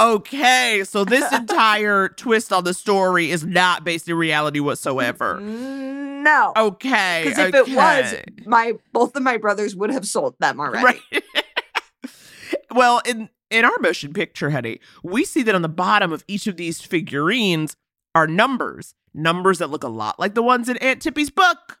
[0.00, 5.38] okay, so this entire twist on the story is not based in reality whatsoever.
[5.40, 7.24] Mm, no, Okay.
[7.24, 8.14] because if it was,
[8.46, 11.00] my both of my brothers would have sold them already.
[11.12, 11.22] Right.
[12.74, 16.46] well, in in our motion picture, honey, we see that on the bottom of each
[16.46, 17.76] of these figurines
[18.14, 21.78] are numbers, numbers that look a lot like the ones in Aunt Tippy's book.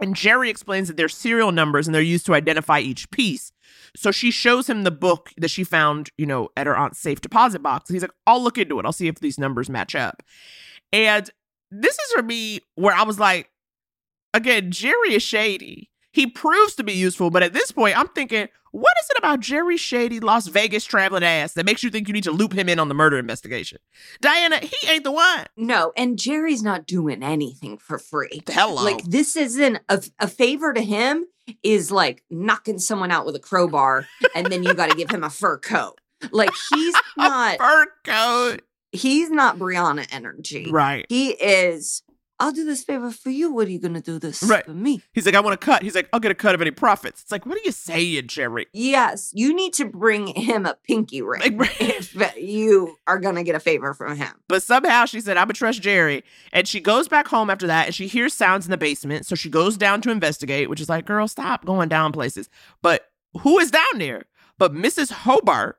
[0.00, 3.52] And Jerry explains that they're serial numbers and they're used to identify each piece.
[3.96, 7.20] So she shows him the book that she found, you know, at her aunt's safe
[7.20, 7.88] deposit box.
[7.88, 8.86] And He's like, I'll look into it.
[8.86, 10.22] I'll see if these numbers match up.
[10.92, 11.30] And
[11.70, 13.50] this is for me where I was like,
[14.32, 15.90] again, Jerry is shady.
[16.12, 19.38] He proves to be useful, but at this point, I'm thinking, what is it about
[19.38, 22.68] Jerry Shady Las Vegas traveling ass that makes you think you need to loop him
[22.68, 23.78] in on the murder investigation?
[24.20, 25.46] Diana, he ain't the one.
[25.56, 28.42] No, and Jerry's not doing anything for free.
[28.48, 28.82] Hello.
[28.82, 31.24] Like this isn't a, a favor to him
[31.62, 35.22] is like knocking someone out with a crowbar and then you got to give him
[35.22, 36.00] a fur coat.
[36.32, 38.62] Like he's not fur coat.
[38.90, 40.68] He's not Brianna energy.
[40.72, 41.06] Right.
[41.08, 42.02] He is
[42.40, 43.52] I'll do this favor for you.
[43.52, 44.64] What are you going to do this Right.
[44.64, 45.02] for me?
[45.12, 45.82] He's like, I want a cut.
[45.82, 47.22] He's like, I'll get a cut of any profits.
[47.22, 48.66] It's like, what are you saying, Jerry?
[48.72, 53.44] Yes, you need to bring him a pinky ring Like, if you are going to
[53.44, 54.32] get a favor from him.
[54.48, 56.24] But somehow she said, I'm gonna trust Jerry.
[56.52, 59.26] And she goes back home after that and she hears sounds in the basement.
[59.26, 62.48] So she goes down to investigate, which is like, girl, stop going down places.
[62.82, 63.06] But
[63.42, 64.24] who is down there?
[64.58, 65.10] But Mrs.
[65.12, 65.78] Hobart,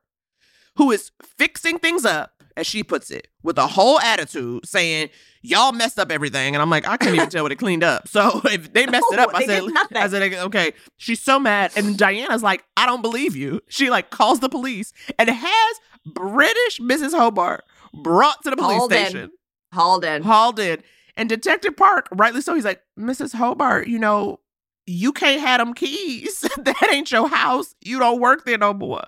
[0.77, 5.09] who is fixing things up, as she puts it, with a whole attitude, saying,
[5.41, 6.55] Y'all messed up everything.
[6.55, 8.07] And I'm like, I couldn't even tell what it cleaned up.
[8.07, 9.63] So if they messed it up, I said.
[9.93, 10.73] I said, okay.
[10.97, 11.71] She's so mad.
[11.75, 13.61] And Diana's like, I don't believe you.
[13.67, 15.75] She like calls the police and has
[16.05, 17.11] British Mrs.
[17.11, 19.05] Hobart brought to the police Hauled in.
[19.05, 19.31] station.
[19.71, 20.23] Hauled in.
[20.23, 20.81] Hauled in.
[21.17, 23.33] And Detective Park, rightly so, he's like, Mrs.
[23.33, 24.39] Hobart, you know,
[24.85, 26.41] you can't have them keys.
[26.57, 27.75] that ain't your house.
[27.81, 29.03] You don't work there no more.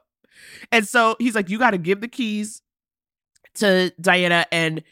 [0.71, 2.61] And so he's like, you got to give the keys
[3.57, 4.45] to Diana.
[4.51, 4.83] And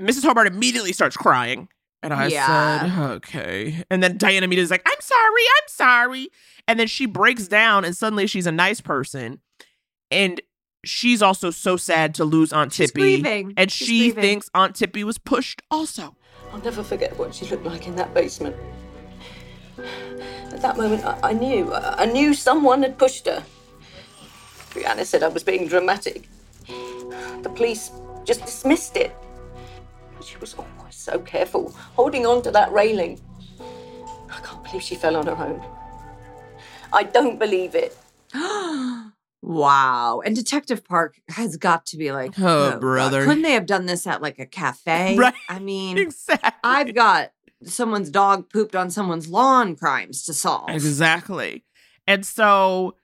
[0.00, 0.24] Mrs.
[0.24, 1.68] Hobart immediately starts crying.
[2.02, 2.80] And I Yeah.
[2.96, 3.84] said, okay.
[3.90, 6.28] And then Diana immediately is like, I'm sorry, I'm sorry.
[6.66, 9.40] And then she breaks down and suddenly she's a nice person.
[10.10, 10.40] And
[10.84, 13.00] she's also so sad to lose Aunt She's Tippy.
[13.20, 13.52] grieving.
[13.58, 14.22] And She's she grieving.
[14.22, 16.16] thinks Aunt Tippy was pushed also.
[16.52, 18.56] I'll never forget what she looked like in that basement.
[20.52, 21.72] At that moment, I, I knew.
[21.72, 23.44] I, I knew someone had pushed her.
[24.70, 26.28] Brianna said I was being dramatic.
[27.42, 27.90] The police
[28.24, 29.14] just dismissed it.
[30.24, 33.20] She was always so careful, holding on to that railing.
[34.30, 35.62] I can't believe she fell on her own.
[36.92, 37.96] I don't believe it.
[39.42, 40.20] Wow.
[40.24, 43.24] And Detective Park has got to be like, oh, oh, God, brother.
[43.24, 45.16] Couldn't they have done this at like a cafe?
[45.18, 45.34] Right.
[45.48, 46.50] I mean, exactly.
[46.62, 47.32] I've got
[47.64, 50.68] someone's dog pooped on someone's lawn crimes to solve.
[50.68, 51.64] Exactly.
[52.06, 52.96] And so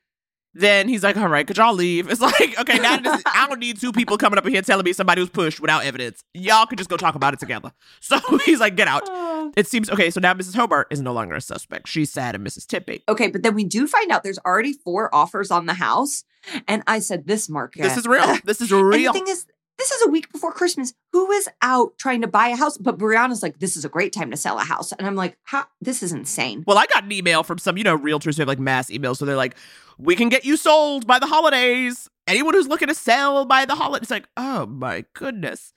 [0.59, 2.11] then he's like, all right, could y'all leave?
[2.11, 4.84] It's like, okay, now this, I don't need two people coming up in here telling
[4.84, 6.22] me somebody was pushed without evidence.
[6.34, 7.72] Y'all could just go talk about it together.
[8.00, 9.09] So he's like, get out.
[9.57, 10.57] It seems, okay, so now Mrs.
[10.57, 11.86] Hobart is no longer a suspect.
[11.86, 13.04] She's sad and misses Tippy.
[13.09, 16.24] Okay, but then we do find out there's already four offers on the house.
[16.66, 17.82] And I said, this market.
[17.82, 18.36] This is real.
[18.44, 19.12] This is And real.
[19.12, 19.46] the thing is,
[19.78, 20.94] this is a week before Christmas.
[21.12, 22.78] Who is out trying to buy a house?
[22.78, 24.92] But Brianna's like, this is a great time to sell a house.
[24.92, 25.66] And I'm like, how?
[25.80, 26.64] This is insane.
[26.66, 29.18] Well, I got an email from some, you know, realtors who have like mass emails.
[29.18, 29.56] So they're like,
[29.98, 32.08] we can get you sold by the holidays.
[32.26, 34.02] Anyone who's looking to sell by the holidays.
[34.04, 35.72] It's like, oh my goodness.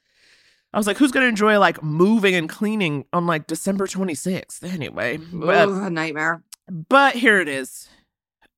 [0.73, 4.63] I was like, who's going to enjoy like moving and cleaning on like December 26th?
[4.63, 6.43] Anyway, but, Ugh, a nightmare.
[6.67, 7.89] but here it is.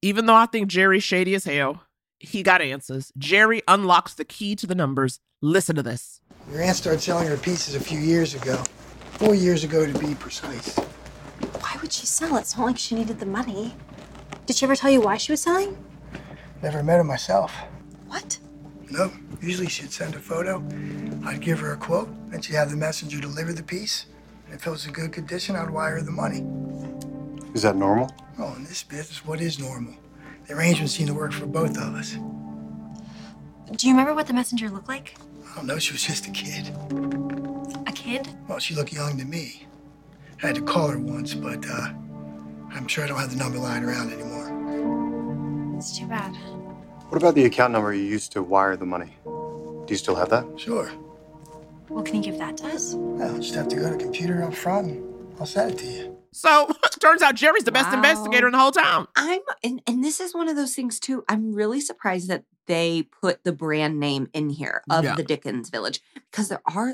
[0.02, 1.84] Even though I think Jerry's shady as hell,
[2.20, 3.12] he got answers.
[3.18, 5.20] Jerry unlocks the key to the numbers.
[5.44, 6.22] Listen to this.
[6.52, 8.64] Your aunt started selling her pieces a few years ago.
[9.14, 10.76] Four years ago, to be precise.
[10.78, 12.38] Why would she sell?
[12.38, 13.74] It's not like she needed the money.
[14.46, 15.76] Did she ever tell you why she was selling?
[16.62, 17.56] Never met her myself.
[18.08, 18.38] What?
[18.92, 19.12] No,
[19.42, 20.64] usually she'd send a photo.
[21.26, 24.06] I'd give her a quote, and she'd have the messenger deliver the piece.
[24.46, 26.46] And if it was in good condition, I'd wire her the money.
[27.56, 28.14] Is that normal?
[28.38, 29.96] Oh, in this business, what is normal?
[30.46, 32.16] The arrangement seemed to work for both of us.
[33.76, 35.16] Do you remember what the messenger looked like?
[35.52, 36.74] I don't know, she was just a kid.
[37.86, 38.30] A kid?
[38.48, 39.68] Well, she looked young to me.
[40.42, 41.92] I had to call her once, but uh,
[42.72, 45.78] I'm sure I don't have the number lying around anymore.
[45.78, 46.36] It's too bad.
[47.10, 49.14] What about the account number you used to wire the money?
[49.26, 50.46] Do you still have that?
[50.58, 50.90] Sure.
[51.90, 52.94] Well, can you give that to us?
[52.96, 55.86] Well, just have to go to the computer up front and I'll send it to
[55.86, 56.21] you.
[56.34, 56.70] So
[57.00, 57.98] turns out Jerry's the best Wow.
[57.98, 59.08] investigator in the whole town.
[59.16, 61.24] I'm and, and this is one of those things too.
[61.28, 65.16] I'm really surprised that they put the brand name in here of Yeah.
[65.16, 66.92] the Dickens Village because there are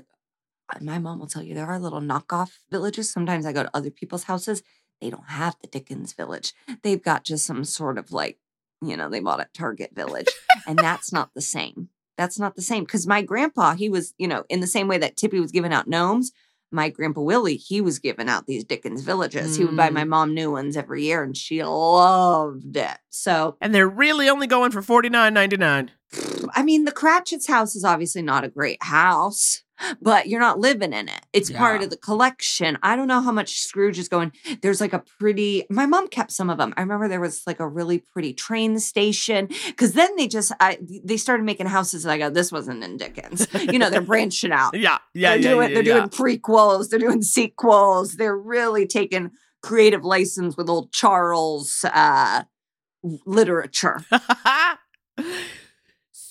[0.69, 3.09] uh, my mom will tell you there are little knockoff villages.
[3.09, 4.63] Sometimes I go to other people's houses.
[4.99, 6.53] They don't have the Dickens village.
[6.81, 8.39] They've got just some sort of like,
[8.81, 10.27] you know, they bought at Target village.
[10.65, 11.89] and that's not the same.
[12.17, 12.83] That's not the same.
[12.83, 15.71] Because my grandpa, he was, you know, in the same way that Tippy was giving
[15.71, 16.31] out gnomes,
[16.71, 19.55] my grandpa Willie, he was giving out these Dickens villages.
[19.55, 20.09] He would buy my mm.
[20.09, 22.97] mom new ones every year and she loved it.
[23.09, 25.91] So And they're really only going for forty nine ninety nine.
[26.55, 29.63] I mean, the Cratchit's house is obviously not a great house,
[30.01, 31.25] but you're not living in it.
[31.33, 32.77] It's part of the collection.
[32.83, 34.31] I don't know how much Scrooge is going.
[34.61, 36.73] There's like a pretty, my mom kept some of them.
[36.77, 40.79] I remember there was like a really pretty train station because then they just, I,
[41.03, 43.47] they started making houses and I go, this wasn't in Dickens.
[43.53, 44.73] you know, they're branching out.
[44.73, 45.93] Yeah, yeah, they're yeah, doing, yeah, they're yeah.
[45.93, 48.13] doing prequels, they're doing sequels.
[48.13, 52.43] They're really taking creative license with old Charles uh,
[53.25, 54.03] literature.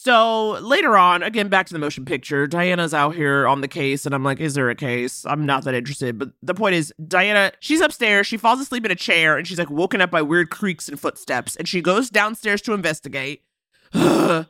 [0.07, 4.07] So later on, again, back to the motion picture, Diana's out here on the case,
[4.07, 5.26] and I'm like, is there a case?
[5.26, 6.16] I'm not that interested.
[6.16, 9.59] But the point is, Diana, she's upstairs, she falls asleep in a chair, and she's
[9.59, 11.57] like woken up by weird creaks and footsteps.
[11.57, 13.42] And she goes downstairs to investigate.
[13.92, 14.46] and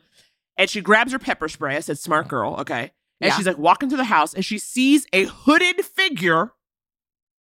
[0.67, 1.75] she grabs her pepper spray.
[1.75, 2.91] I said, smart girl, okay.
[3.19, 3.35] And Yeah.
[3.35, 6.51] she's like walking through the house, and she sees a hooded figure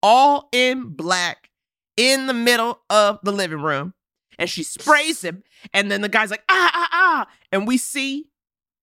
[0.02, 1.50] all in black
[1.98, 3.92] in the middle of the living room.
[4.38, 5.42] And she sprays him.
[5.72, 7.26] And then the guy's like, ah, ah, ah.
[7.52, 8.26] And we see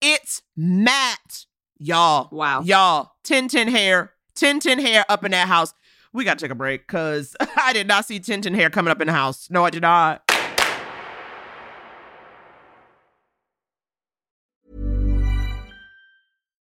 [0.00, 1.46] it's Matt.
[1.78, 2.28] Y'all.
[2.30, 2.62] Wow.
[2.62, 3.12] Y'all.
[3.24, 4.12] Tintin hair.
[4.36, 5.72] Tintin hair up in that house.
[6.12, 9.00] We got to take a break because I did not see Tintin hair coming up
[9.00, 9.48] in the house.
[9.50, 10.23] No, I did not.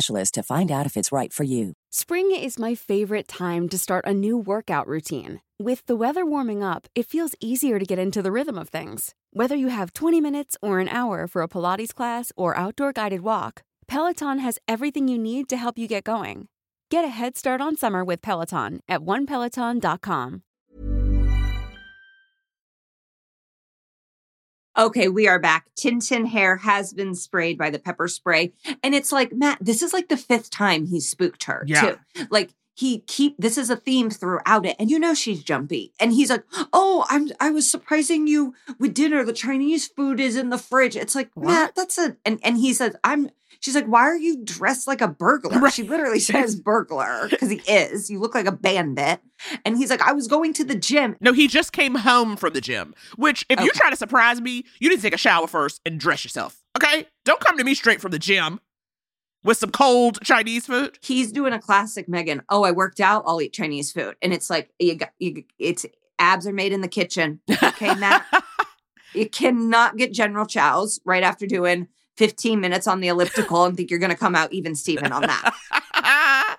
[0.00, 1.72] to find out if it's right for you.
[1.90, 5.40] Spring is my favorite time to start a new workout routine.
[5.58, 9.14] With the weather warming up, it feels easier to get into the rhythm of things.
[9.32, 13.20] Whether you have 20 minutes or an hour for a Pilates class or outdoor guided
[13.20, 16.48] walk, Peloton has everything you need to help you get going.
[16.90, 20.42] Get a head start on summer with Peloton at onepeloton.com.
[24.78, 25.66] Okay, we are back.
[25.78, 28.52] Tintin hair has been sprayed by the pepper spray.
[28.82, 31.96] And it's like, Matt, this is like the fifth time he spooked her, Yeah.
[32.14, 32.26] too.
[32.30, 34.76] Like he keep this is a theme throughout it.
[34.78, 35.92] And you know she's jumpy.
[36.00, 39.24] And he's like, Oh, I'm I was surprising you with dinner.
[39.24, 40.96] The Chinese food is in the fridge.
[40.96, 43.30] It's like, Matt, that's a and and he says, I'm
[43.60, 45.60] she's like, Why are you dressed like a burglar?
[45.70, 48.10] She literally says burglar, because he is.
[48.10, 49.20] You look like a bandit.
[49.64, 51.16] And he's like, I was going to the gym.
[51.20, 52.94] No, he just came home from the gym.
[53.16, 55.98] Which, if you try to surprise me, you need to take a shower first and
[55.98, 56.60] dress yourself.
[56.76, 57.06] Okay?
[57.24, 58.60] Don't come to me straight from the gym
[59.44, 60.98] with some cold Chinese food.
[61.02, 62.42] he's doing a classic Megan.
[62.48, 63.24] Oh, I worked out.
[63.26, 65.44] I'll eat Chinese food, and it's like you got you.
[65.58, 65.86] It's
[66.18, 67.40] abs are made in the kitchen.
[67.62, 68.26] Okay, Matt.
[69.14, 71.88] you cannot get General Chow's right after doing
[72.20, 75.22] 15 minutes on the elliptical and think you're going to come out even Steven on
[75.22, 76.58] that.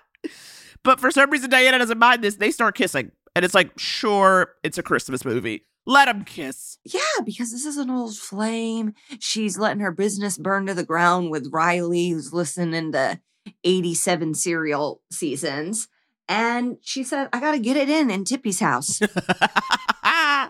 [0.84, 2.34] But for some reason, Diana doesn't mind this.
[2.34, 3.12] They start kissing.
[3.36, 5.64] And it's like, sure, it's a Christmas movie.
[5.86, 6.78] Let them kiss.
[6.84, 8.94] Yeah, because this is an old flame.
[9.20, 13.20] She's letting her business burn to the ground with Riley, who's listening to
[13.62, 15.86] 87 serial seasons.
[16.28, 19.00] And she said, I got to get it in in Tippy's house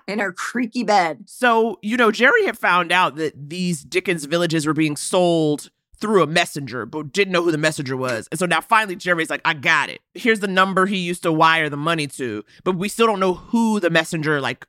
[0.07, 1.25] in her creaky bed.
[1.27, 6.23] So, you know, Jerry had found out that these Dickens villages were being sold through
[6.23, 8.27] a messenger, but didn't know who the messenger was.
[8.33, 10.01] And so now finally Jerry's like, I got it.
[10.15, 13.35] Here's the number he used to wire the money to, but we still don't know
[13.35, 14.67] who the messenger, like,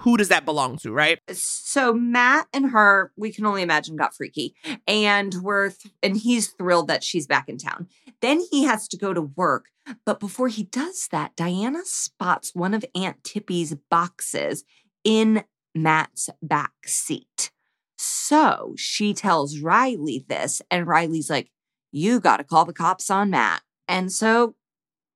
[0.00, 1.18] who does that belong to, right?
[1.32, 4.54] so Matt and her, we can only imagine, got freaky,
[4.86, 7.88] and we're th- and he's thrilled that she's back in town.
[8.20, 9.66] Then he has to go to work,
[10.04, 14.64] but before he does that, Diana spots one of Aunt Tippy's boxes
[15.04, 15.44] in
[15.74, 17.50] Matt's back seat.
[17.98, 21.50] So she tells Riley this, and Riley's like,
[21.92, 24.56] "You got to call the cops on Matt." And so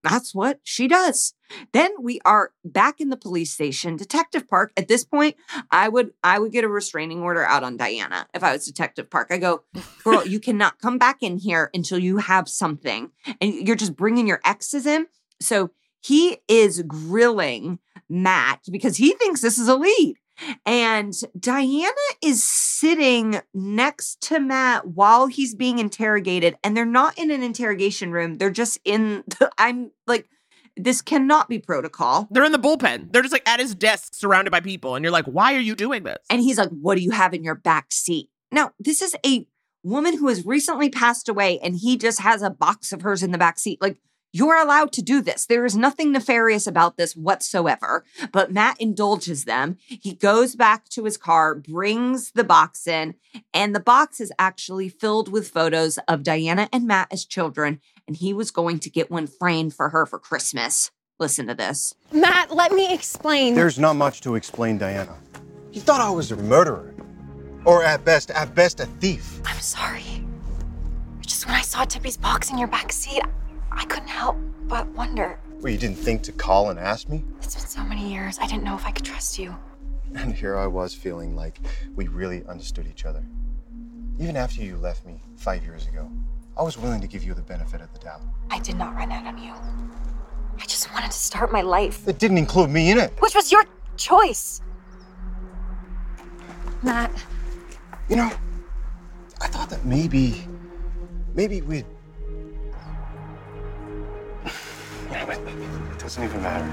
[0.03, 1.35] that's what she does.
[1.73, 3.97] Then we are back in the police station.
[3.97, 5.37] Detective Park, at this point,
[5.71, 9.11] I would I would get a restraining order out on Diana if I was Detective
[9.11, 9.29] Park.
[9.31, 9.65] I go,
[10.05, 13.11] girl, you cannot come back in here until you have something.
[13.41, 15.07] And you're just bringing your exes in.
[15.41, 15.71] So
[16.01, 17.79] he is grilling
[18.09, 20.17] Matt because he thinks this is a lead.
[20.65, 26.57] And Diana is sitting next to Matt while he's being interrogated.
[26.63, 28.39] And they're not in an interrogation room.
[28.39, 30.29] They're just in, the, I'm like,
[30.77, 32.29] this cannot be protocol.
[32.31, 33.13] They're in the bullpen.
[33.13, 34.95] They're just like at his desk surrounded by people.
[34.95, 36.19] And you're like, why are you doing this?
[36.31, 38.29] And he's like, what do you have in your back seat?
[38.53, 39.47] Now, this is a
[39.83, 43.31] woman who has recently passed away and he just has a box of hers in
[43.31, 43.81] the back seat.
[43.81, 43.99] Like,
[44.33, 45.47] you're allowed to do this.
[45.47, 48.05] There is nothing nefarious about this whatsoever.
[48.33, 49.79] But Matt indulges them.
[49.87, 53.15] He goes back to his car, brings the box in,
[53.53, 57.81] and the box is actually filled with photos of Diana and Matt as children.
[58.07, 60.91] And he was going to get one framed for her for Christmas.
[61.19, 61.95] Listen to this.
[62.13, 63.55] Matt, let me explain.
[63.55, 65.17] There's not much to explain, Diana.
[65.73, 66.95] You thought I was a murderer.
[67.67, 69.41] Or at best, at best, a thief.
[69.45, 70.25] I'm sorry.
[71.21, 73.23] Just when I saw Tippy's box in your back seat,
[73.73, 74.37] I couldn't help
[74.69, 75.39] but wonder.
[75.61, 77.25] Well, you didn't think to call and ask me?
[77.43, 79.55] It's been so many years, I didn't know if I could trust you.
[80.15, 81.61] And here I was feeling like
[81.95, 83.23] we really understood each other.
[84.19, 86.11] Even after you left me five years ago,
[86.57, 88.23] I was willing to give you the benefit of the doubt.
[88.51, 89.53] I did not run out on you.
[90.59, 93.13] I just wanted to start my life, It didn't include me in it.
[93.21, 93.65] which was your
[93.97, 94.61] choice.
[96.83, 97.11] Matt,
[98.09, 98.31] You know,
[99.41, 100.45] I thought that maybe,
[101.35, 101.87] maybe we'd.
[105.11, 105.39] Know, it,
[105.93, 106.67] it doesn't even matter.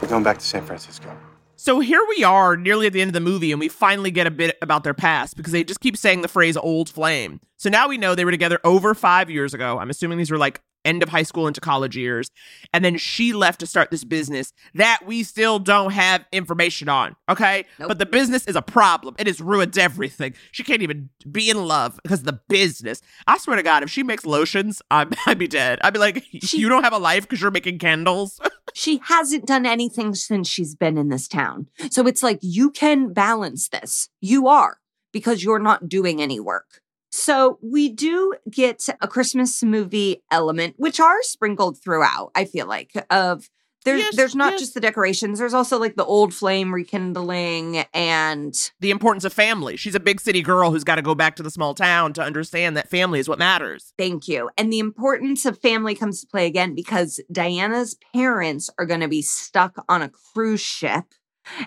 [0.00, 1.14] We're going back to San Francisco.
[1.56, 4.28] So here we are, nearly at the end of the movie, and we finally get
[4.28, 7.40] a bit about their past because they just keep saying the phrase old flame.
[7.56, 9.78] So now we know they were together over five years ago.
[9.78, 12.30] I'm assuming these were like end of high school into college years.
[12.72, 17.14] And then she left to start this business that we still don't have information on.
[17.28, 17.64] Okay.
[17.78, 19.14] But the business is a problem.
[19.18, 20.34] It has ruined everything.
[20.50, 23.02] She can't even be in love because of the business.
[23.26, 25.78] I swear to God, if she makes lotions, I'm, I'd be dead.
[25.82, 28.40] I'd be like, you don't have a life because you're making candles.
[28.74, 31.68] she hasn't done anything since she's been in this town.
[31.90, 34.08] So it's like you can balance this.
[34.20, 34.78] You are
[35.12, 36.80] because you're not doing any work.
[37.10, 42.92] So we do get a Christmas movie element, which are sprinkled throughout, I feel like,
[43.10, 43.48] of
[43.84, 44.60] there's Yes, there's not yes.
[44.60, 49.76] just the decorations, there's also like the old flame rekindling and the importance of family.
[49.76, 52.22] She's a big city girl who's got to go back to the small town to
[52.22, 53.94] understand that family is what matters.
[53.96, 54.50] Thank you.
[54.58, 59.08] And the importance of family comes to play again because Diana's parents are going to
[59.08, 61.04] be stuck on a cruise ship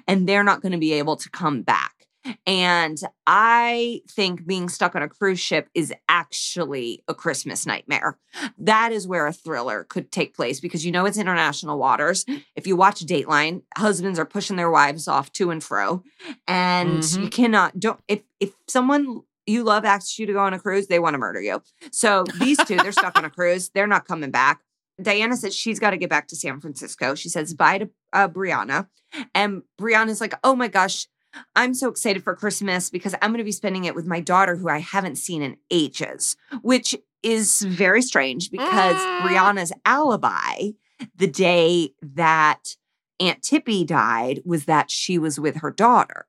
[0.07, 2.01] and they're not going to be able to come back.
[2.45, 8.17] And I think being stuck on a cruise ship is actually a Christmas nightmare.
[8.57, 12.26] That is where a thriller could take place because you know it's international waters.
[12.55, 16.03] If you watch Dateline, husbands are pushing their wives off to and fro.
[16.47, 17.24] And Mhm.
[17.24, 20.88] you cannot don't if if someone you love asks you to go on a cruise,
[20.88, 21.61] they want to murder you.
[21.91, 23.69] So these two, they're stuck on a cruise.
[23.69, 24.61] They're not coming back.
[25.01, 27.15] Diana says she's got to get back to San Francisco.
[27.15, 28.88] She says bye to uh, Brianna.
[29.34, 31.07] And Brianna's like, oh my gosh,
[31.55, 34.55] I'm so excited for Christmas because I'm going to be spending it with my daughter
[34.55, 39.21] who I haven't seen in ages, which is very strange because mm.
[39.21, 40.71] Brianna's alibi
[41.15, 42.75] the day that
[43.19, 46.27] Aunt Tippy died was that she was with her daughter.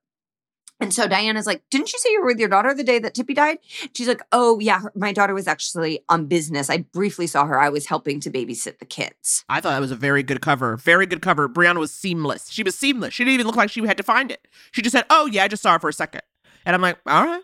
[0.83, 3.15] And so Diana's like, Didn't you say you were with your daughter the day that
[3.15, 3.59] Tippy died?
[3.95, 6.69] She's like, Oh, yeah, her, my daughter was actually on business.
[6.69, 7.59] I briefly saw her.
[7.59, 9.45] I was helping to babysit the kids.
[9.49, 10.77] I thought that was a very good cover.
[10.77, 11.49] Very good cover.
[11.49, 12.51] Brianna was seamless.
[12.51, 13.15] She was seamless.
[13.15, 14.49] She didn't even look like she had to find it.
[14.73, 16.23] She just said, "Oh yeah, I just saw her for a second.
[16.67, 17.43] and I'm like, "All right."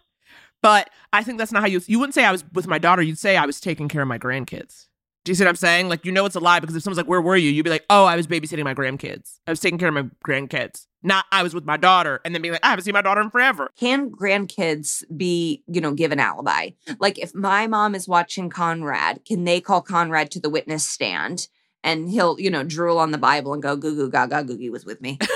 [0.61, 3.03] But I think that's not how you you wouldn't say I was with my daughter.
[3.03, 4.88] You'd say I was taking care of my grandkids.
[5.25, 5.89] Do you see what I'm saying?
[5.89, 7.71] Like you know it's a lie because if someone's like, "Where were you?" You'd be
[7.71, 9.39] like, "Oh, I was babysitting my grandkids.
[9.47, 12.43] I was taking care of my grandkids." Not I was with my daughter, and then
[12.43, 16.13] being like, "I haven't seen my daughter in forever." Can grandkids be, you know, give
[16.13, 16.71] an alibi?
[16.99, 21.49] Like if my mom is watching Conrad, can they call Conrad to the witness stand
[21.85, 24.85] and he'll, you know, drool on the Bible and go, goo goo gaga, Googie was
[24.85, 25.19] with me?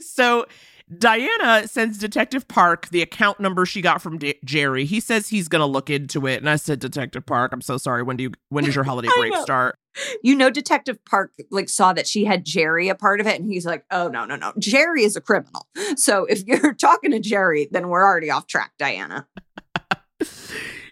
[0.00, 0.46] So
[0.96, 4.84] Diana sends Detective Park the account number she got from D- Jerry.
[4.86, 7.76] He says he's going to look into it, and I said, "Detective Park, I'm so
[7.76, 8.02] sorry.
[8.02, 9.42] When do you when does your holiday break know.
[9.42, 9.78] start?"
[10.22, 13.50] You know, Detective Park like saw that she had Jerry a part of it, and
[13.50, 14.52] he's like, "Oh no, no, no!
[14.58, 15.66] Jerry is a criminal.
[15.96, 19.26] So if you're talking to Jerry, then we're already off track, Diana."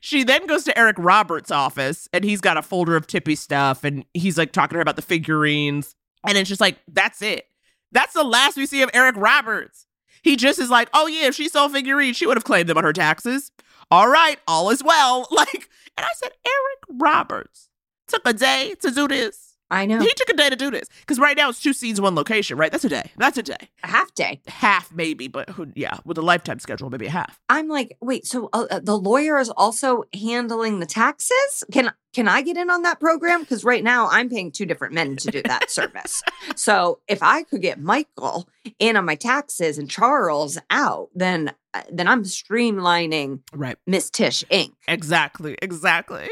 [0.00, 3.82] She then goes to Eric Roberts' office, and he's got a folder of Tippy stuff,
[3.82, 7.46] and he's like talking to her about the figurines, and it's just like that's it.
[7.92, 9.85] That's the last we see of Eric Roberts.
[10.26, 12.76] He just is like, "Oh yeah, if she sold figurines, she would have claimed them
[12.76, 13.52] on her taxes."
[13.90, 15.28] all right, all is well.
[15.36, 17.68] Like, and I said, Eric Roberts
[18.08, 19.45] took a day to do this.
[19.70, 19.98] I know.
[19.98, 22.56] He took a day to do this because right now it's two scenes, one location,
[22.56, 22.70] right?
[22.70, 23.10] That's a day.
[23.16, 23.56] That's a day.
[23.82, 24.40] A half day.
[24.46, 27.40] Half, maybe, but who, yeah, with a lifetime schedule, maybe a half.
[27.48, 31.64] I'm like, wait, so uh, uh, the lawyer is also handling the taxes?
[31.72, 33.40] Can can I get in on that program?
[33.40, 36.22] Because right now I'm paying two different men to do that service.
[36.54, 38.48] So if I could get Michael
[38.78, 44.44] in on my taxes and Charles out, then uh, then I'm streamlining right Miss Tish
[44.50, 44.72] Inc.
[44.88, 46.28] Exactly, exactly.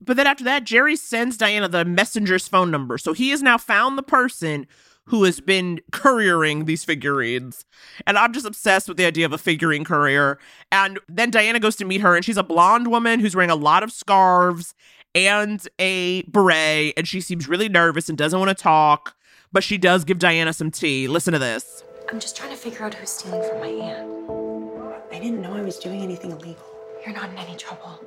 [0.00, 2.98] But then after that, Jerry sends Diana the messenger's phone number.
[2.98, 4.66] So he has now found the person
[5.06, 7.64] who has been couriering these figurines.
[8.06, 10.38] And I'm just obsessed with the idea of a figurine courier.
[10.72, 13.56] And then Diana goes to meet her, and she's a blonde woman who's wearing a
[13.56, 14.74] lot of scarves
[15.14, 16.94] and a beret.
[16.96, 19.14] And she seems really nervous and doesn't want to talk.
[19.52, 21.06] But she does give Diana some tea.
[21.06, 21.84] Listen to this.
[22.10, 25.12] I'm just trying to figure out who's stealing from my aunt.
[25.12, 26.64] I didn't know I was doing anything illegal.
[27.04, 28.04] You're not in any trouble.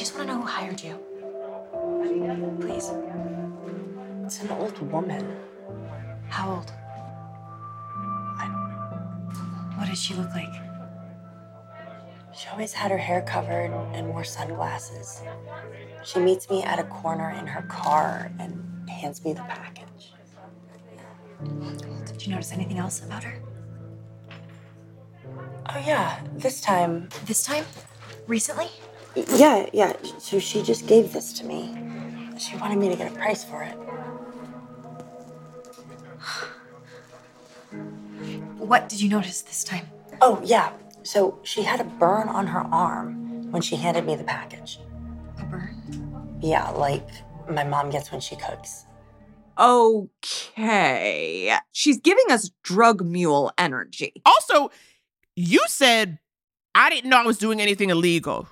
[0.00, 0.98] I just want to know who hired you.
[2.58, 2.90] Please.
[4.24, 5.36] It's an old woman.
[6.30, 6.72] How old?
[8.38, 8.46] I
[9.76, 10.54] What does she look like?
[12.34, 15.20] She always had her hair covered and wore sunglasses.
[16.02, 20.14] She meets me at a corner in her car and hands me the package.
[22.06, 23.38] Did you notice anything else about her?
[25.68, 26.22] Oh, yeah.
[26.36, 27.10] This time.
[27.26, 27.66] This time?
[28.26, 28.68] Recently?
[29.14, 29.96] Yeah, yeah.
[30.18, 31.76] So she just gave this to me.
[32.38, 33.76] She wanted me to get a price for it.
[38.58, 39.88] What did you notice this time?
[40.20, 40.72] Oh, yeah.
[41.02, 44.78] So she had a burn on her arm when she handed me the package.
[45.38, 46.38] A burn?
[46.40, 47.08] Yeah, like
[47.50, 48.86] my mom gets when she cooks.
[49.58, 51.56] Okay.
[51.72, 54.14] She's giving us drug mule energy.
[54.24, 54.70] Also,
[55.36, 56.18] you said
[56.74, 58.48] I didn't know I was doing anything illegal,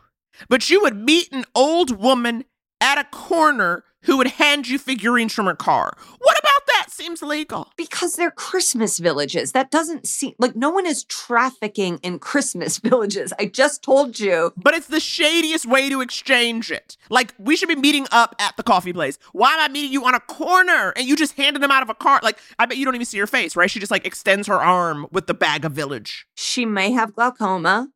[0.48, 2.44] but you would meet an old woman
[2.80, 5.96] at a corner who would hand you figurines from her car.
[6.18, 7.70] What about that seems legal?
[7.76, 9.52] Because they're Christmas villages.
[9.52, 13.32] That doesn't seem like no one is trafficking in Christmas villages.
[13.38, 14.52] I just told you.
[14.56, 16.96] But it's the shadiest way to exchange it.
[17.10, 19.18] Like, we should be meeting up at the coffee place.
[19.32, 21.90] Why am I meeting you on a corner and you just handed them out of
[21.90, 22.20] a car?
[22.22, 23.70] Like, I bet you don't even see her face, right?
[23.70, 26.26] She just like extends her arm with the bag of village.
[26.36, 27.88] She may have glaucoma,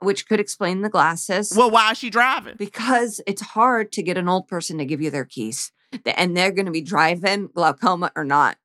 [0.00, 1.52] which could explain the glasses.
[1.56, 2.54] Well, why is she driving?
[2.58, 5.72] Because it's hard to get an old person to give you their keys.
[6.04, 8.58] And they're going to be driving, glaucoma or not.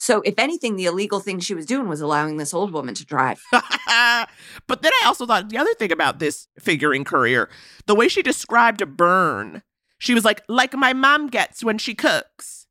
[0.00, 3.04] So, if anything, the illegal thing she was doing was allowing this old woman to
[3.04, 3.42] drive.
[3.52, 7.50] but then I also thought the other thing about this figurine courier,
[7.86, 9.62] the way she described a burn,
[9.98, 12.68] she was like, like my mom gets when she cooks.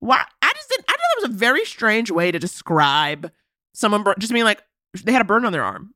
[0.00, 0.24] Why?
[0.42, 3.30] I just didn't, I thought that was a very strange way to describe
[3.72, 4.62] someone, bur- just being like,
[5.04, 5.94] they had a burn on their arm,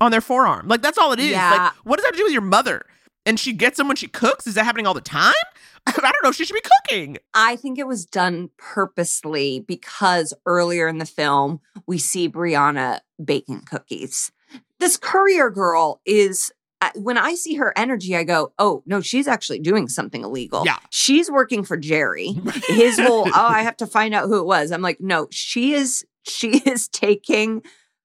[0.00, 0.68] on their forearm.
[0.68, 1.30] Like, that's all it is.
[1.30, 1.50] Yeah.
[1.50, 2.84] Like, what does that have to do with your mother?
[3.26, 4.46] And she gets them when she cooks?
[4.46, 5.34] Is that happening all the time?
[5.86, 6.32] I don't know.
[6.32, 7.18] She should be cooking.
[7.34, 13.62] I think it was done purposely because earlier in the film, we see Brianna baking
[13.62, 14.32] cookies.
[14.80, 19.26] This courier girl is, uh, when I see her energy, I go, oh, no, she's
[19.26, 20.62] actually doing something illegal.
[20.64, 20.78] Yeah.
[20.90, 22.34] She's working for Jerry.
[22.68, 24.70] His whole, oh, I have to find out who it was.
[24.70, 27.62] I'm like, no, she is, she is taking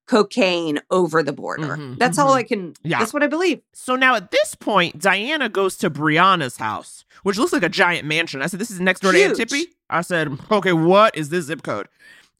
[0.07, 1.77] cocaine over the border.
[1.77, 2.35] Mhm, That's all mhm.
[2.37, 2.99] I can, Yeah.
[2.99, 3.61] that's what I believe.
[3.73, 8.05] So now at this point, Diana goes to Brianna's house, which looks like a giant
[8.07, 8.41] mansion.
[8.41, 9.49] I said, "This is next door to Aunt Huge.
[9.49, 11.87] Tippy." I said, "Okay, what is this zip code?"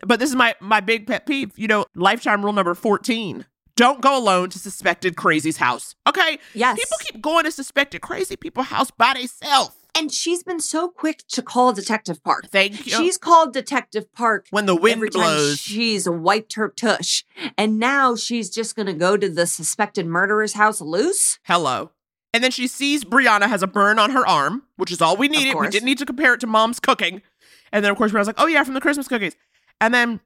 [0.06, 1.52] But this is my my big pet peeve.
[1.58, 3.46] You know, lifetime rule number fourteen:
[3.78, 5.96] don't go alone to suspected crazy's house.
[6.08, 6.78] Okay, Yes.
[6.78, 9.76] people keep going to suspected crazy people house by themselves.
[9.96, 12.48] And she's been so quick to call Detective Park.
[12.50, 12.98] Thank you.
[12.98, 15.60] She's called Detective Park when the wind every time blows.
[15.60, 17.24] she's wiped her tush.
[17.58, 21.38] And now she's just going to go to the suspected murderer's house loose.
[21.44, 21.92] Hello.
[22.34, 25.28] And then she sees Brianna has a burn on her arm, which is all we
[25.28, 25.56] needed.
[25.56, 27.22] We didn't need to compare it to mom's cooking.
[27.72, 29.36] And then, of course, Brianna's like, oh, yeah, from the Christmas cookies.
[29.80, 30.20] And then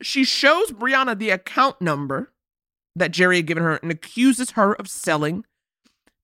[0.00, 2.32] she shows Brianna the account number
[2.96, 5.44] that Jerry had given her and accuses her of selling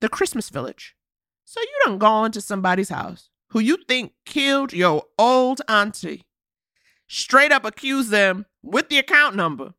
[0.01, 0.95] the Christmas village.
[1.55, 6.24] So you done gone to somebody's house who you think killed your old auntie.
[7.06, 9.72] Straight up accuse them with the account number.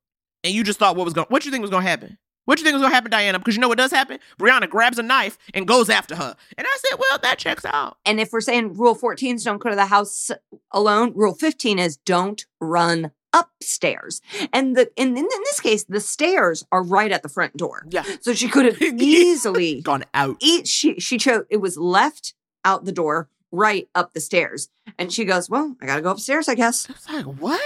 [0.46, 2.18] And you just thought what was going what you think was gonna happen?
[2.46, 3.40] What you think was gonna happen, Diana?
[3.40, 4.20] Because you know what does happen?
[4.40, 6.38] Brianna grabs a knife and goes after her.
[6.58, 7.98] And I said, well, that checks out.
[8.06, 10.32] And if we're saying rule 14 is don't go to the house
[10.72, 14.22] alone, rule 15 is don't run upstairs.
[14.54, 17.86] And the in, in, in this case, the stairs are right at the front door.
[17.90, 18.04] Yeah.
[18.22, 20.38] So she could have easily Gone out.
[20.40, 22.34] eat she she chose it was left
[22.64, 24.70] out the door, right up the stairs.
[24.98, 26.90] And she goes, Well, I gotta go upstairs, I guess.
[26.90, 27.62] I was like, what?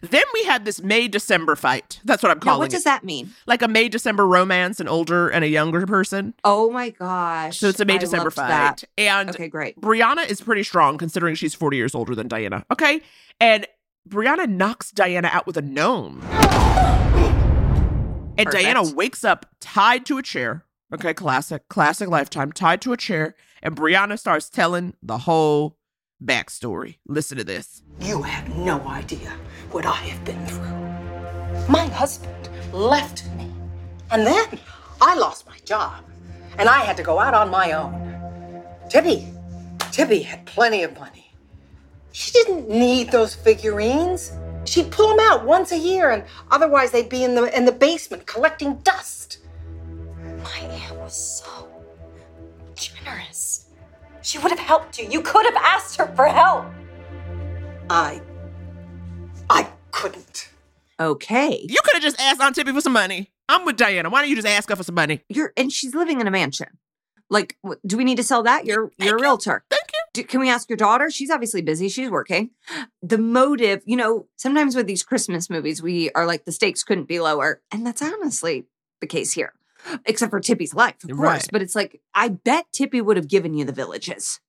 [0.00, 2.00] Then we had this May December fight.
[2.04, 2.84] That's what I'm Now, calling what does it.
[2.84, 3.30] that mean?
[3.46, 6.34] Like a May December romance, an older and a younger person.
[6.44, 7.58] Oh my gosh.
[7.58, 8.48] So it's a May December fight.
[8.48, 8.84] that.
[8.98, 9.80] And Okay, great.
[9.80, 12.64] Brianna is pretty strong considering she's 40 years older than Diana.
[12.70, 13.00] Okay.
[13.40, 13.66] And
[14.08, 16.22] Brianna knocks Diana out with a gnome.
[18.38, 20.64] And Diana wakes up tied to a chair.
[20.92, 23.34] Okay, classic, classic lifetime, tied to a chair.
[23.62, 25.76] And Brianna starts telling the whole
[26.22, 26.96] backstory.
[27.06, 27.82] Listen to this.
[28.00, 29.32] You have no idea
[29.70, 31.68] what I have been through.
[31.68, 33.52] My husband left me,
[34.10, 34.58] and then
[35.00, 36.02] I lost my job,
[36.58, 38.64] and I had to go out on my own.
[38.88, 39.28] Tippy,
[39.92, 41.21] Tippy had plenty of money.
[42.12, 44.32] She didn't need those figurines.
[44.64, 47.72] She'd pull them out once a year, and otherwise they'd be in the in the
[47.72, 49.38] basement collecting dust.
[50.42, 51.68] My aunt was so
[52.74, 53.66] generous.
[54.22, 55.08] She would have helped you.
[55.10, 56.66] You could have asked her for help.
[57.90, 58.22] I,
[59.50, 60.50] I couldn't.
[61.00, 61.66] Okay.
[61.68, 63.32] You could have just asked Aunt Tippy for some money.
[63.48, 64.08] I'm with Diana.
[64.08, 65.20] Why don't you just ask her for some money?
[65.28, 66.68] You're and she's living in a mansion.
[67.28, 68.64] Like, do we need to sell that?
[68.66, 69.64] You're you're a realtor.
[69.68, 69.81] Thank you.
[70.12, 71.10] Do, can we ask your daughter?
[71.10, 71.88] She's obviously busy.
[71.88, 72.50] She's working.
[73.02, 77.08] The motive, you know, sometimes with these Christmas movies, we are like the stakes couldn't
[77.08, 78.66] be lower, and that's honestly
[79.00, 79.54] the case here,
[80.04, 81.18] except for Tippy's life, of course.
[81.18, 81.48] Right.
[81.50, 84.40] But it's like I bet Tippy would have given you the villages,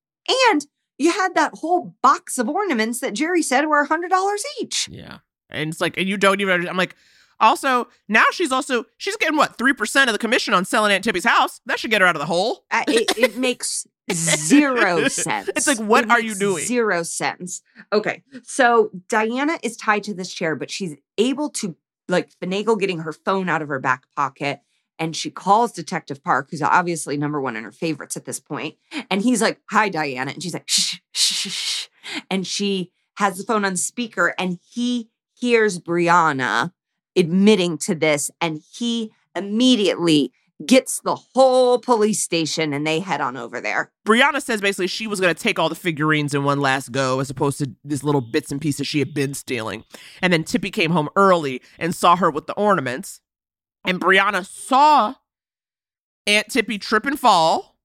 [0.51, 0.65] and
[0.97, 4.87] you had that whole box of ornaments that Jerry said were a hundred dollars each.
[4.89, 5.19] Yeah.
[5.49, 6.95] And it's like, and you don't even, I'm like,
[7.39, 11.25] also, now she's also, she's getting what, 3% of the commission on selling Aunt Tippy's
[11.25, 11.61] house?
[11.65, 12.65] That should get her out of the hole.
[12.71, 15.49] Uh, it, it makes zero sense.
[15.55, 16.65] It's like, what It are you doing?
[16.65, 17.61] Zero sense.
[17.91, 18.23] Okay.
[18.43, 21.75] So Diana is tied to this chair, but she's able to
[22.07, 24.61] like finagle getting her phone out of her back pocket.
[24.99, 28.75] And she calls Detective Park, who's obviously number one in her favorites at this point.
[29.09, 30.31] And he's like, Hi, Diana.
[30.31, 31.87] And she's like, shh, shh, shh, shh.
[32.29, 36.71] And she has the phone on speaker and he hears Brianna
[37.15, 38.29] admitting to this.
[38.39, 40.31] And he immediately
[40.67, 43.91] gets the whole police station and they head on over there.
[44.05, 47.19] Brianna says basically she was going to take all the figurines in one last go
[47.19, 49.83] as opposed to these little bits and pieces she had been stealing.
[50.21, 53.21] And then Tippy came home early and saw her with the ornaments.
[53.85, 55.15] And Brianna saw
[56.25, 57.77] Aunt Tippy trip and fall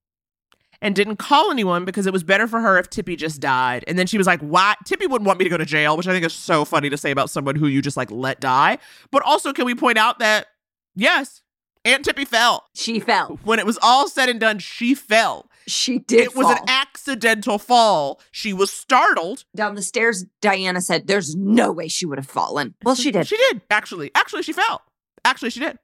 [0.80, 3.84] and didn't call anyone because it was better for her if Tippy just died.
[3.88, 4.76] And then she was like, why?
[4.84, 6.96] Tippy wouldn't want me to go to jail, which I think is so funny to
[6.96, 8.78] say about someone who you just like let die.
[9.10, 10.46] But also, can we point out that,
[10.94, 11.42] yes,
[11.84, 12.66] Aunt Tippy fell.
[12.74, 13.38] She fell.
[13.44, 15.50] When it was all said and done, she fell.
[15.66, 16.20] She did.
[16.20, 18.20] It was an accidental fall.
[18.30, 19.44] She was startled.
[19.54, 20.24] down the stairs.
[20.40, 23.26] Diana said, "There's no way she would have fallen." Well, she did.
[23.26, 24.10] She did, actually.
[24.14, 24.82] Actually, she fell.
[25.24, 25.78] Actually, she did.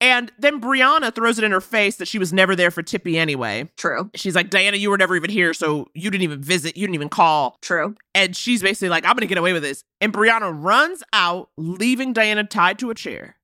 [0.00, 3.16] And then Brianna throws it in her face that she was never there for Tippy
[3.16, 3.70] anyway.
[3.76, 4.10] True.
[4.14, 6.76] She's like, Diana, you were never even here, so you didn't even visit.
[6.76, 7.56] You didn't even call.
[7.62, 7.94] True.
[8.14, 9.82] And she's basically like, I'm going to get away with this.
[10.00, 13.36] And Brianna runs out, leaving Diana tied to a chair.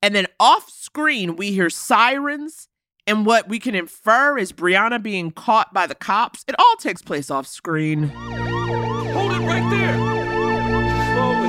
[0.00, 2.68] And then off screen, we hear sirens.
[3.06, 6.44] And what we can infer is Brianna being caught by the cops.
[6.46, 8.08] It all takes place off screen.
[8.08, 9.96] Hold it right there.
[11.14, 11.48] Slowly.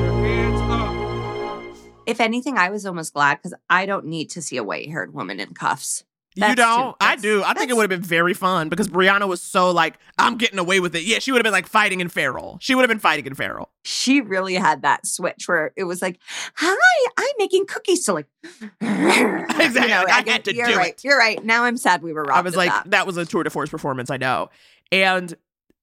[0.00, 2.02] Your hands up.
[2.06, 5.38] If anything, I was almost glad because I don't need to see a white-haired woman
[5.38, 6.04] in cuffs.
[6.34, 6.96] You don't?
[7.00, 7.42] I do.
[7.44, 10.58] I think it would have been very fun because Brianna was so like, I'm getting
[10.58, 11.04] away with it.
[11.04, 12.58] Yeah, she would have been like fighting in feral.
[12.60, 13.70] She would have been fighting in feral.
[13.84, 16.18] She really had that switch where it was like,
[16.56, 18.26] "Hi, I'm making cookies." So like,
[18.80, 19.82] Exactly.
[19.82, 20.90] You know, I get- had to you're do right.
[20.94, 21.04] it.
[21.04, 21.42] You're right.
[21.44, 22.36] Now I'm sad we were wrong.
[22.36, 22.90] I was like, that.
[22.90, 23.06] that.
[23.06, 24.50] was a tour de force performance, I know.
[24.90, 25.34] And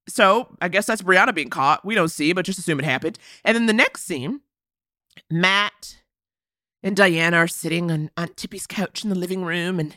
[0.07, 1.85] so I guess that's Brianna being caught.
[1.85, 3.17] We don't see, but just assume it happened.
[3.45, 4.41] And then the next scene,
[5.29, 5.97] Matt
[6.83, 9.95] and Diana are sitting on Aunt Tippy's couch in the living room and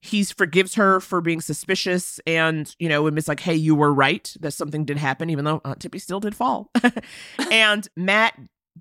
[0.00, 4.34] he forgives her for being suspicious and, you know, admits like, hey, you were right
[4.40, 6.70] that something did happen, even though Aunt Tippy still did fall.
[7.50, 8.34] and Matt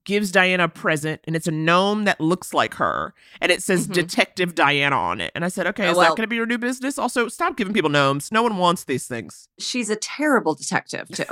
[0.06, 3.88] gives Diana a present and it's a gnome that looks like her and it says
[3.88, 3.94] Mhm.
[3.94, 5.31] Detective Diana on it.
[5.36, 6.98] And I said, okay, Oh, is well- that going to be your new business?
[6.98, 8.31] Also, stop giving people gnomes.
[8.31, 9.49] No one wants these things.
[9.60, 11.26] she's a terrible detective too.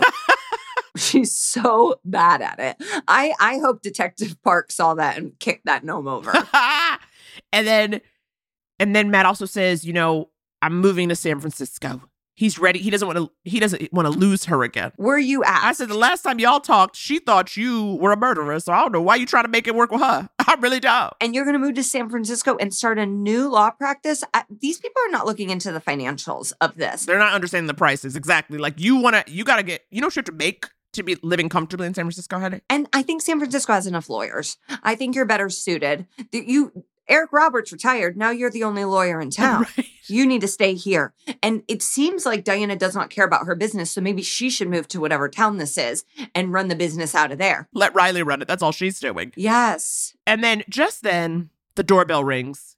[0.97, 2.77] she's so bad at it.
[3.07, 6.33] I I hope Detective Park saw that and kicked that gnome over.
[7.53, 8.01] and then
[8.79, 10.29] and then Matt also says, you know,
[10.61, 12.01] I'm moving to San Francisco.
[12.35, 12.77] He's ready.
[12.77, 14.91] He doesn't want to he doesn't want to lose her again.
[14.97, 15.63] Were you at?
[15.63, 18.59] I said the last time y'all talked, she thought you were a murderer.
[18.59, 20.29] So I don't know why you trying to make it work with her.
[20.39, 21.13] I really don't.
[21.19, 24.23] and you're going to move to San Francisco and start a new law practice.
[24.35, 27.05] I, these people are not looking into the financials of this.
[27.05, 28.59] They're not understanding the prices exactly.
[28.59, 29.85] Like you want to, you got to get.
[29.89, 32.61] You know what you have to make to be living comfortably in San Francisco, honey.
[32.69, 34.57] And I think San Francisco has enough lawyers.
[34.83, 36.05] I think you're better suited.
[36.31, 38.17] You Eric Roberts retired.
[38.17, 39.65] Now you're the only lawyer in town.
[40.07, 41.13] You need to stay here.
[41.41, 43.91] And it seems like Diana does not care about her business.
[43.91, 46.05] So maybe she should move to whatever town this is
[46.35, 47.67] and run the business out of there.
[47.73, 48.47] Let Riley run it.
[48.47, 49.33] That's all she's doing.
[49.35, 50.15] Yes.
[50.25, 52.75] And then just then, the doorbell rings.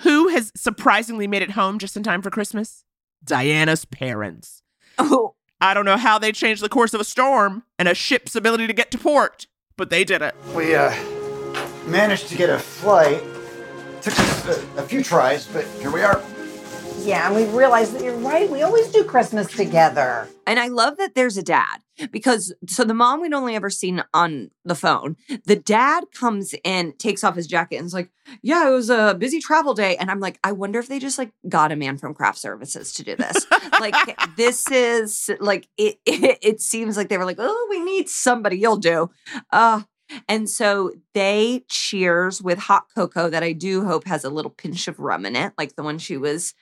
[0.00, 2.84] Who has surprisingly made it home just in time for Christmas?
[3.24, 4.62] Diana's parents.
[4.98, 5.34] Oh.
[5.60, 8.66] I don't know how they changed the course of a storm and a ship's ability
[8.66, 9.46] to get to port,
[9.76, 10.34] but they did it.
[10.54, 10.94] We uh,
[11.86, 13.22] managed to get a flight.
[14.06, 16.22] Took us a, a few tries, but here we are.
[17.00, 18.48] Yeah, and we realized that you're right.
[18.48, 20.28] We always do Christmas together.
[20.46, 21.78] And I love that there's a dad
[22.12, 25.16] because so the mom we'd only ever seen on the phone.
[25.44, 28.12] The dad comes in, takes off his jacket, and is like,
[28.42, 29.96] Yeah, it was a busy travel day.
[29.96, 32.92] And I'm like, I wonder if they just like got a man from craft services
[32.92, 33.44] to do this.
[33.80, 38.08] like, this is like, it, it, it seems like they were like, Oh, we need
[38.08, 39.10] somebody, you'll do.
[39.50, 39.82] Uh,
[40.28, 44.88] and so they cheers with hot cocoa that I do hope has a little pinch
[44.88, 46.54] of rum in it, like the one she was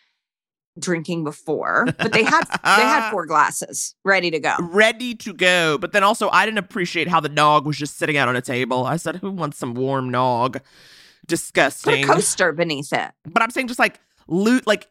[0.78, 1.86] drinking before.
[1.98, 4.56] But they had they had four glasses ready to go.
[4.60, 5.78] Ready to go.
[5.78, 8.42] But then also, I didn't appreciate how the nog was just sitting out on a
[8.42, 8.84] table.
[8.84, 10.54] I said, Who wants some warm nog?
[10.54, 12.04] Put a Disgusting.
[12.04, 13.10] coaster beneath it.
[13.24, 13.98] But I'm saying just like
[14.28, 14.88] loot, like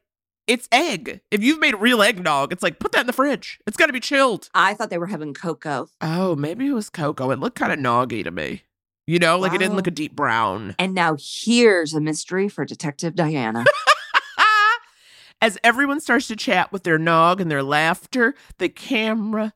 [0.48, 1.22] it's egg.
[1.32, 3.60] If you've made real eggnog, it's like put that in the fridge.
[3.65, 4.49] It's got to be chilled.
[4.53, 5.88] I thought they were having cocoa.
[6.02, 7.32] Oh, maybe it was cocoa.
[7.32, 8.64] It looked kind of noggy to me.
[9.06, 10.76] You know, like it didn't look a deep brown.
[10.80, 13.65] And now here's a mystery for Detective Diana.
[15.41, 19.53] As everyone starts to chat with their nog and their laughter, the camera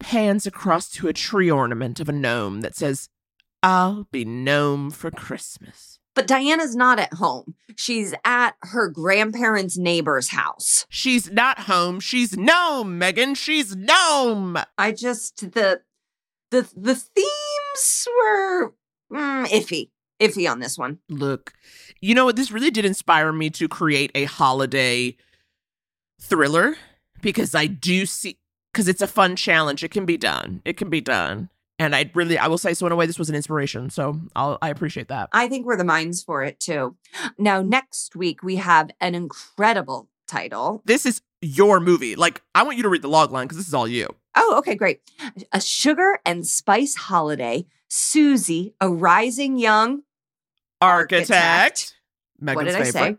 [0.00, 3.08] pans across to a tree ornament of a gnome that says,
[3.62, 6.00] I'll be gnome for Christmas.
[6.14, 7.54] But Diana's not at home.
[7.76, 10.86] She's at her grandparents' neighbor's house.
[10.88, 12.00] She's not home.
[12.00, 13.34] She's gnome, Megan.
[13.34, 14.58] She's gnome.
[14.76, 15.82] I just the
[16.50, 18.74] the the themes were
[19.12, 19.90] mm, iffy,
[20.20, 20.98] iffy on this one.
[21.08, 21.54] Look,
[22.00, 22.36] you know what?
[22.36, 25.16] This really did inspire me to create a holiday
[26.20, 26.76] thriller
[27.22, 28.38] because I do see,
[28.72, 29.82] because it's a fun challenge.
[29.82, 30.60] It can be done.
[30.64, 31.48] It can be done.
[31.82, 33.90] And I really, I will say so in a way, this was an inspiration.
[33.90, 35.30] So I'll, I appreciate that.
[35.32, 36.96] I think we're the minds for it too.
[37.38, 40.82] Now, next week we have an incredible title.
[40.84, 42.14] This is your movie.
[42.14, 44.06] Like, I want you to read the log line because this is all you.
[44.36, 45.00] Oh, okay, great.
[45.50, 47.66] A sugar and spice holiday.
[47.88, 50.02] Susie, a rising young
[50.80, 51.96] Architect.
[52.38, 53.16] what Megan's did I say?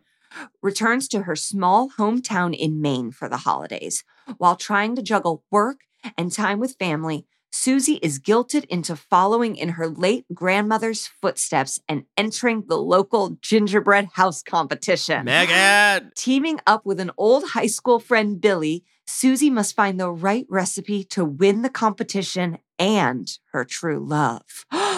[0.61, 4.05] Returns to her small hometown in Maine for the holidays.
[4.37, 5.81] While trying to juggle work
[6.17, 12.03] and time with family, Susie is guilted into following in her late grandmother's footsteps and
[12.17, 15.25] entering the local gingerbread house competition.
[15.25, 16.11] Megan.
[16.15, 21.03] Teaming up with an old high school friend, Billy, Susie must find the right recipe
[21.03, 24.65] to win the competition and her true love.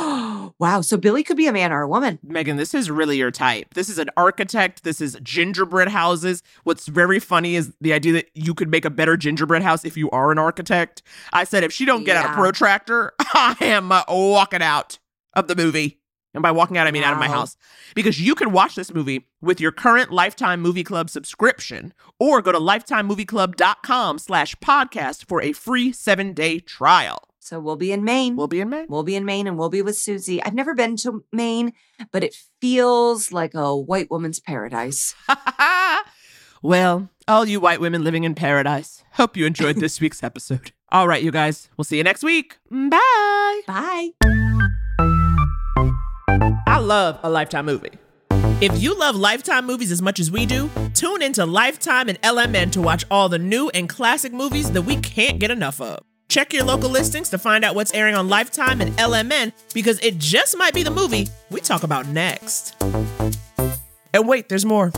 [0.59, 0.81] wow.
[0.81, 2.19] So Billy could be a man or a woman.
[2.23, 3.73] Megan, this is really your type.
[3.73, 4.83] This is an architect.
[4.83, 6.43] This is gingerbread houses.
[6.63, 9.97] What's very funny is the idea that you could make a better gingerbread house if
[9.97, 11.01] you are an architect.
[11.33, 14.99] I said, if she don't get out a protractor, I am uh, walking out
[15.33, 15.99] of the movie.
[16.33, 17.55] And by walking out, I mean out of my house.
[17.95, 22.51] Because you can watch this movie with your current Lifetime Movie Club subscription or go
[22.51, 27.19] to lifetimemovieclub.com slash podcast for a free seven-day trial.
[27.45, 28.35] So we'll be in Maine.
[28.35, 28.87] We'll be in Maine.
[28.89, 30.41] We'll be in Maine and we'll be with Susie.
[30.41, 31.73] I've never been to Maine,
[32.11, 35.13] but it feels like a white woman's paradise.
[36.65, 40.71] Well, all you white women living in paradise, hope you enjoyed this week's episode.
[40.91, 42.57] All right, you guys, we'll see you next week.
[42.71, 43.61] Bye.
[43.67, 44.09] Bye.
[46.65, 47.91] I love a Lifetime movie.
[48.61, 52.71] If you love Lifetime movies as much as we do, tune into Lifetime and LMN
[52.71, 56.03] to watch all the new and classic movies that we can't get enough of.
[56.35, 60.17] Check your local listings to find out what's airing on Lifetime and LMN because it
[60.17, 62.75] just might be the movie we talk about next.
[64.13, 64.91] And wait, there's more.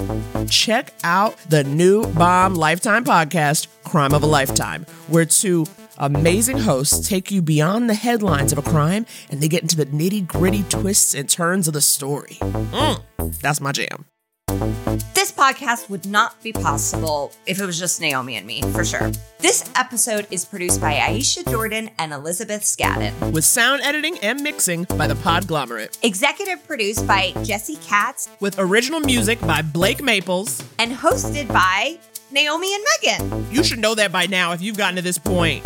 [0.50, 5.68] Check out the new bomb Lifetime podcast, Crime of a Lifetime, where two
[6.00, 9.86] amazing hosts take you beyond the headlines of a crime and they get into the
[9.86, 12.38] nitty gritty twists and turns of the story.
[12.42, 14.06] Mm, that's my jam.
[15.38, 19.12] This podcast would not be possible if it was just Naomi and me, for sure.
[19.38, 23.32] This episode is produced by Aisha Jordan and Elizabeth Scadden.
[23.32, 26.04] With sound editing and mixing by the Podglomerate.
[26.04, 30.64] Executive produced by Jesse Katz With original music by Blake Maples.
[30.80, 32.00] and hosted by
[32.32, 33.46] Naomi and Megan.
[33.52, 34.54] You should know that by now.
[34.54, 35.64] If you've gotten to this point,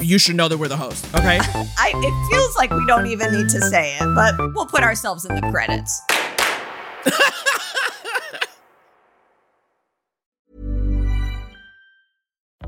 [0.00, 1.38] you should know that we're the host, okay?
[1.44, 5.26] I, it feels like we don't even need to say it, but we'll put ourselves
[5.26, 6.00] in the credits.